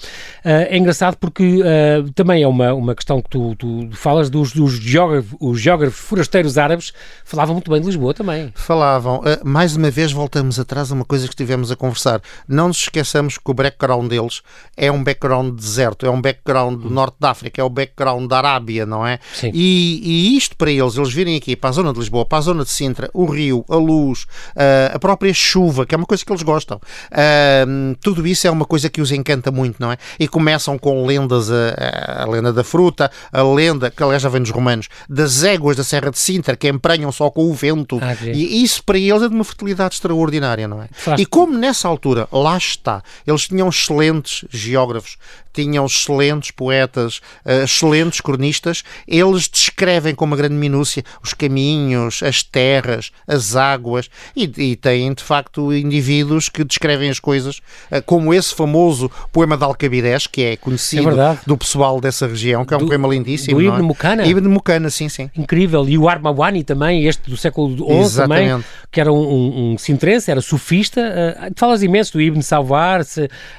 [0.44, 4.52] Uh, é engraçado porque uh, também é uma, uma questão que tu, tu falas dos,
[4.52, 6.92] dos geógrafos, os geógrafos forasteiros árabes
[7.24, 8.52] falavam muito bem de Lisboa também.
[8.56, 9.20] Falavam.
[9.20, 12.20] Uh, mais uma vez voltamos atrás a uma coisa que estivemos a conversar.
[12.48, 14.42] Não nos esqueçamos pensamos que o background deles
[14.76, 18.38] é um background deserto, é um background do norte da África, é o background da
[18.38, 19.18] Arábia, não é?
[19.34, 19.50] Sim.
[19.52, 22.40] E, e isto para eles, eles virem aqui para a zona de Lisboa, para a
[22.40, 26.24] zona de Sintra, o rio, a luz, uh, a própria chuva, que é uma coisa
[26.24, 29.98] que eles gostam, uh, tudo isso é uma coisa que os encanta muito, não é?
[30.18, 34.40] E começam com lendas, a, a lenda da fruta, a lenda, que aliás já vem
[34.40, 38.16] dos romanos, das éguas da Serra de Sintra, que emprenham só com o vento, ah,
[38.24, 40.88] e isso para eles é de uma fertilidade extraordinária, não é?
[40.92, 41.20] Faz...
[41.20, 45.16] E como nessa altura, lá está, eles tinham excelentes geógrafos,
[45.52, 52.42] tinham excelentes poetas, uh, excelentes cronistas, eles descrevem com uma grande minúcia os caminhos, as
[52.42, 57.58] terras, as águas e, e têm de facto indivíduos que descrevem as coisas,
[57.90, 62.64] uh, como esse famoso poema de Alcabidez, que é conhecido é do pessoal dessa região,
[62.64, 63.58] que é um do, poema lindíssimo.
[63.58, 63.82] Do Ibn é?
[63.82, 64.26] Mucana?
[64.26, 65.30] Ibn Mucana, sim, sim.
[65.36, 65.88] Incrível.
[65.88, 70.30] E o Armawani também, este do século XI também, que era um, um, um sintrense,
[70.30, 71.00] era sufista.
[71.00, 73.02] Uh, falas imenso do Ibn Salvar,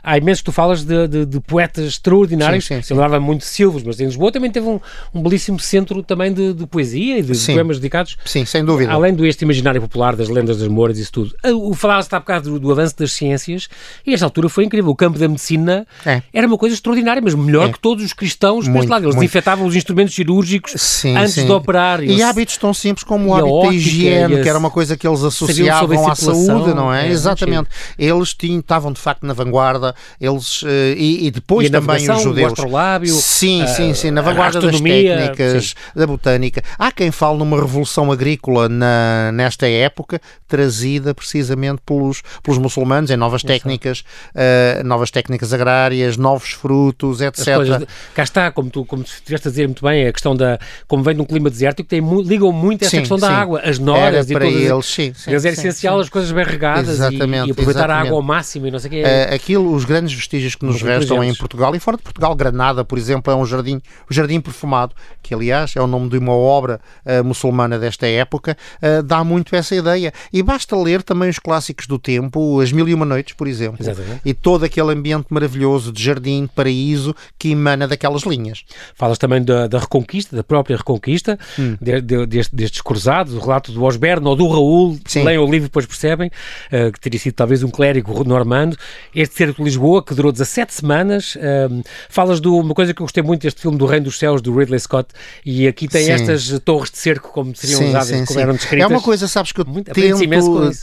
[0.03, 2.65] há imenso que tu falas de, de, de poetas artistas extraordinários.
[2.65, 3.01] Sim, sim, sim.
[3.01, 4.79] Ele muito Silvos, mas em Lisboa também teve um,
[5.13, 7.53] um belíssimo centro também de, de poesia e de, de Sim.
[7.53, 8.17] poemas dedicados.
[8.25, 8.91] Sim, sem dúvida.
[8.91, 11.35] Além do este imaginário popular das lendas das Mouras e isso tudo.
[11.43, 13.67] Ah, O falava-se há bocado do, do avanço das ciências
[14.05, 14.91] e esta altura foi incrível.
[14.91, 16.21] O campo da medicina É.
[16.33, 17.71] era uma coisa extraordinária, mas melhor É.
[17.71, 19.03] que todos os cristãos Muito, deste lado.
[19.03, 19.27] Eles muito.
[19.27, 22.01] desinfetavam os instrumentos cirúrgicos antes de operar.
[22.03, 24.69] E Eles- hábitos tão simples como E o hábito da higiene, e que era uma
[24.71, 27.07] coisa que eles associavam à saúde, não é?
[27.07, 27.69] é, Exatamente.
[27.97, 32.19] Eles tinham, estavam de facto na vanguarda, eles eh, e, e depois E também os
[32.19, 32.47] o judeus.
[32.53, 36.61] astrolábio, sim, ah, sim, sim, na a vanguarda das técnicas, da botânica.
[36.77, 43.17] Há quem fale numa revolução agrícola na, nesta época, trazida precisamente pelos, pelos muçulmanos, em
[43.17, 44.03] novas técnicas,
[44.35, 47.55] eh, novas técnicas agrárias, novos frutos, etc.
[47.55, 50.59] coisas cá está, como tu como estiveste a dizer muito bem, a questão da.
[50.87, 53.33] Como vem de um clima desértico, tem, ligam muito a esta Sim, questão da sim.
[53.33, 54.61] água, as Era noras e para todas.
[54.61, 55.13] eles, sim.
[55.15, 56.01] sim, Eles era sim, essencial sim.
[56.01, 57.91] as coisas bem regadas e- e, aproveitar a exatamente.
[58.07, 59.01] água ao máximo e não sei o quê.
[59.05, 61.37] Eh, aquilo, os grandes vestígios que nos restam em inteligentes.
[61.61, 65.31] Portugal e fora de Portugal, Granada, por exemplo, é um jardim, o Jardim Perfumado, que
[65.33, 69.75] aliás é o nome de uma obra eh, muçulmana desta época, eh, dá muito essa
[69.75, 70.11] ideia.
[70.33, 73.77] E basta ler também os clássicos do tempo, As Mil e Uma Noites, por exemplo,
[73.79, 74.21] Exatamente.
[74.25, 78.63] e todo aquele ambiente maravilhoso de jardim, de paraíso, que emana daquelas linhas.
[78.95, 81.77] Falas também da, da Reconquista, da própria Reconquista, Hum.
[81.79, 85.23] de- de- deste- destes cruzados, o relato do Osberno ou do Raul, Sim.
[85.23, 86.31] leiam o livro e depois percebem,
[86.71, 88.75] eh, que teria sido talvez um clérigo normando.
[89.13, 91.37] Este cerco de Lisboa, que durou 17 semanas.
[91.51, 94.41] Eh, falas de uma coisa que eu gostei muito deste filme do Reino dos Céus,
[94.41, 95.09] do Ridley Scott,
[95.45, 96.11] e aqui tem Sim.
[96.11, 98.83] estas torres de cerco, como seriam Sim, usadas, sim, como eram descritas.
[98.83, 100.19] É uma coisa, sabes, que eu Muito- tento,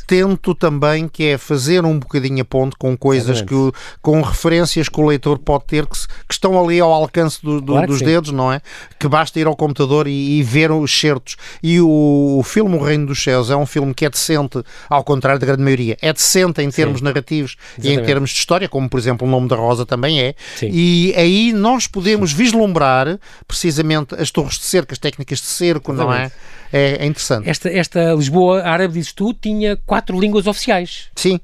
[0.06, 4.88] tento também, que é fazer um bocadinho a ponte com coisas que o- com referências
[4.88, 8.00] que o leitor pode ter que, que estão ali ao alcance do- do- Claro dos
[8.02, 8.60] dedos, não é?
[8.98, 11.36] Que basta ir ao computador e, e ver os certos.
[11.62, 15.02] E o, o filme O Reino dos Céus é um filme que é decente, ao
[15.04, 18.06] contrário da grande maioria, é decente em termos narrativos e em Exatamente.
[18.06, 20.34] termos de história, como por exemplo o nome da Rosa também é.
[20.58, 20.70] Sim.
[20.72, 26.12] E aí nós podemos vislumbrar precisamente as torres de cerco, as técnicas de cerco, não
[26.12, 26.24] é?
[26.24, 26.34] Exatamente.
[26.72, 27.48] É, é interessante.
[27.48, 31.04] Esta, esta Lisboa árabe, dizes tu, tinha quatro línguas oficiais.
[31.14, 31.40] Sim.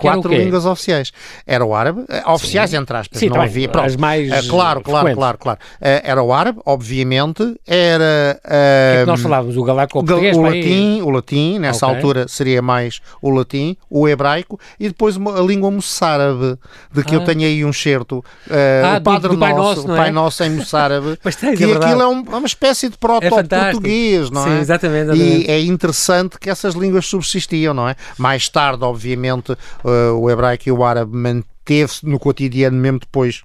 [0.00, 1.12] Quatro línguas oficiais.
[1.46, 3.68] Era o árabe, eh, oficiais entre aspas, Sim, não bem, havia.
[3.68, 3.86] pronto.
[3.86, 5.58] as mais, Eh, claro, claro, claro, claro.
[5.80, 9.56] Eh, Era o árabe, obviamente, era que é que nós falávamos?
[9.56, 11.96] O galaco o, latim, o latim, nessa Ok.
[11.96, 16.56] altura seria mais o latim, o hebraico e depois a língua moçárabe,
[16.92, 17.24] de que eu Ah.
[17.24, 18.24] tenho aí um certo.
[18.50, 20.10] eh, Ah, o do- Padre do Pai Nosso, Nosso, o não Pai é?
[20.12, 21.16] Nosso em moçárabe,
[21.56, 24.60] que é aquilo é, um- é uma espécie de É proto-português, não Sim, é?
[24.60, 25.50] exatamente, E exatamente.
[25.50, 27.94] é interessante que essas línguas subsistiam, não é?
[28.18, 29.56] Mais tarde, obviamente,
[29.92, 33.42] eh, o hebraico e o árabe manteve-se no cotidiano mesmo depois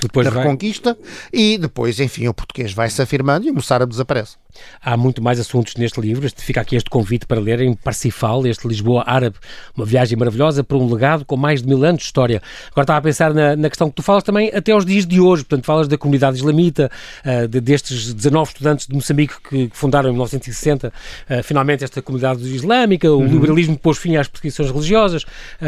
[0.00, 0.96] depois da vai- Reconquista
[1.32, 4.36] e depois, enfim, o português vai se afirmando e o moçárabe desaparece.
[4.84, 6.26] Há muito mais assuntos neste livro.
[6.26, 9.36] Este- Fica aqui este convite para lerem Parsifal, este Lisboa árabe,
[9.76, 12.42] uma viagem maravilhosa para um legado com mais de mil anos de história.
[12.70, 15.20] Agora estava a pensar na, na questão que tu falas também até aos dias de
[15.20, 16.90] hoje, portanto, falas da comunidade islamita,
[17.24, 20.92] ah, de- destes 19 estudantes de Moçambique que, que fundaram em 1960
[21.28, 25.24] ah, finalmente esta comunidade islâmica, o liberalismo pôs fim às perseguições religiosas,
[25.60, 25.66] ah,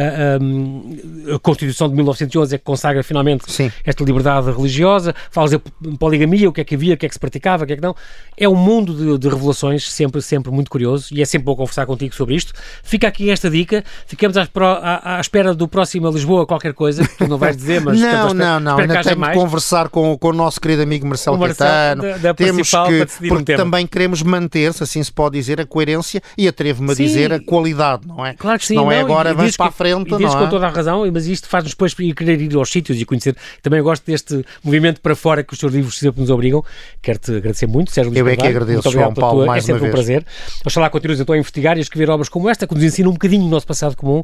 [1.31, 3.71] ah, a Constituição de 1911 é que consagra finalmente Sim.
[3.85, 5.61] esta liberdade religiosa, falas da
[5.99, 7.77] poligamia, o que é que havia, o que é que se praticava, o que é
[7.77, 7.95] que não.
[8.37, 11.87] É um mundo de, de revelações sempre, sempre muito curioso e é sempre bom conversar
[11.87, 12.53] contigo sobre isto.
[12.83, 17.07] Fica aqui esta dica, ficamos pro- à, à espera do próximo a Lisboa, qualquer coisa,
[17.07, 18.79] que tu não vais dizer, mas à não, espera- não, não.
[18.79, 22.03] Ainda temos de conversar com, com o nosso querido amigo Marcelo Marcelo, Caetano.
[22.03, 23.65] da- da temos que, um porque tema.
[23.65, 27.41] também queremos manter, se assim se pode dizer, a coerência e atrevo-me a dizer a
[27.41, 28.35] qualidade, não é?
[28.35, 28.75] Claro que sim.
[28.75, 30.47] Não, é agora, e vamos para a frente, e não com é?
[30.49, 33.37] toda a razão, mas isto faz-nos depois querer ir aos sítios e conhecer.
[33.63, 36.65] Também eu gosto deste movimento para fora que os teus livros sempre nos obrigam.
[37.03, 38.55] Quero-te agradecer muito, Sérgio Luís Eu é que Carvalho.
[38.79, 39.95] Agradeço, Muito obrigado João pela Paulo, tua- mais É sempre uma um vez.
[39.95, 40.27] prazer.
[40.65, 43.15] Oxalá continues então a investigar e a escrever obras como esta, que nos ensinam um
[43.15, 44.23] bocadinho o nosso passado comum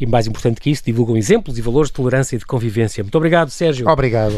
[0.00, 3.02] e, mais importante que isso, divulgam exemplos e valores de tolerância e de convivência.
[3.02, 3.88] Muito obrigado, Sérgio.
[3.88, 4.34] Obrigado.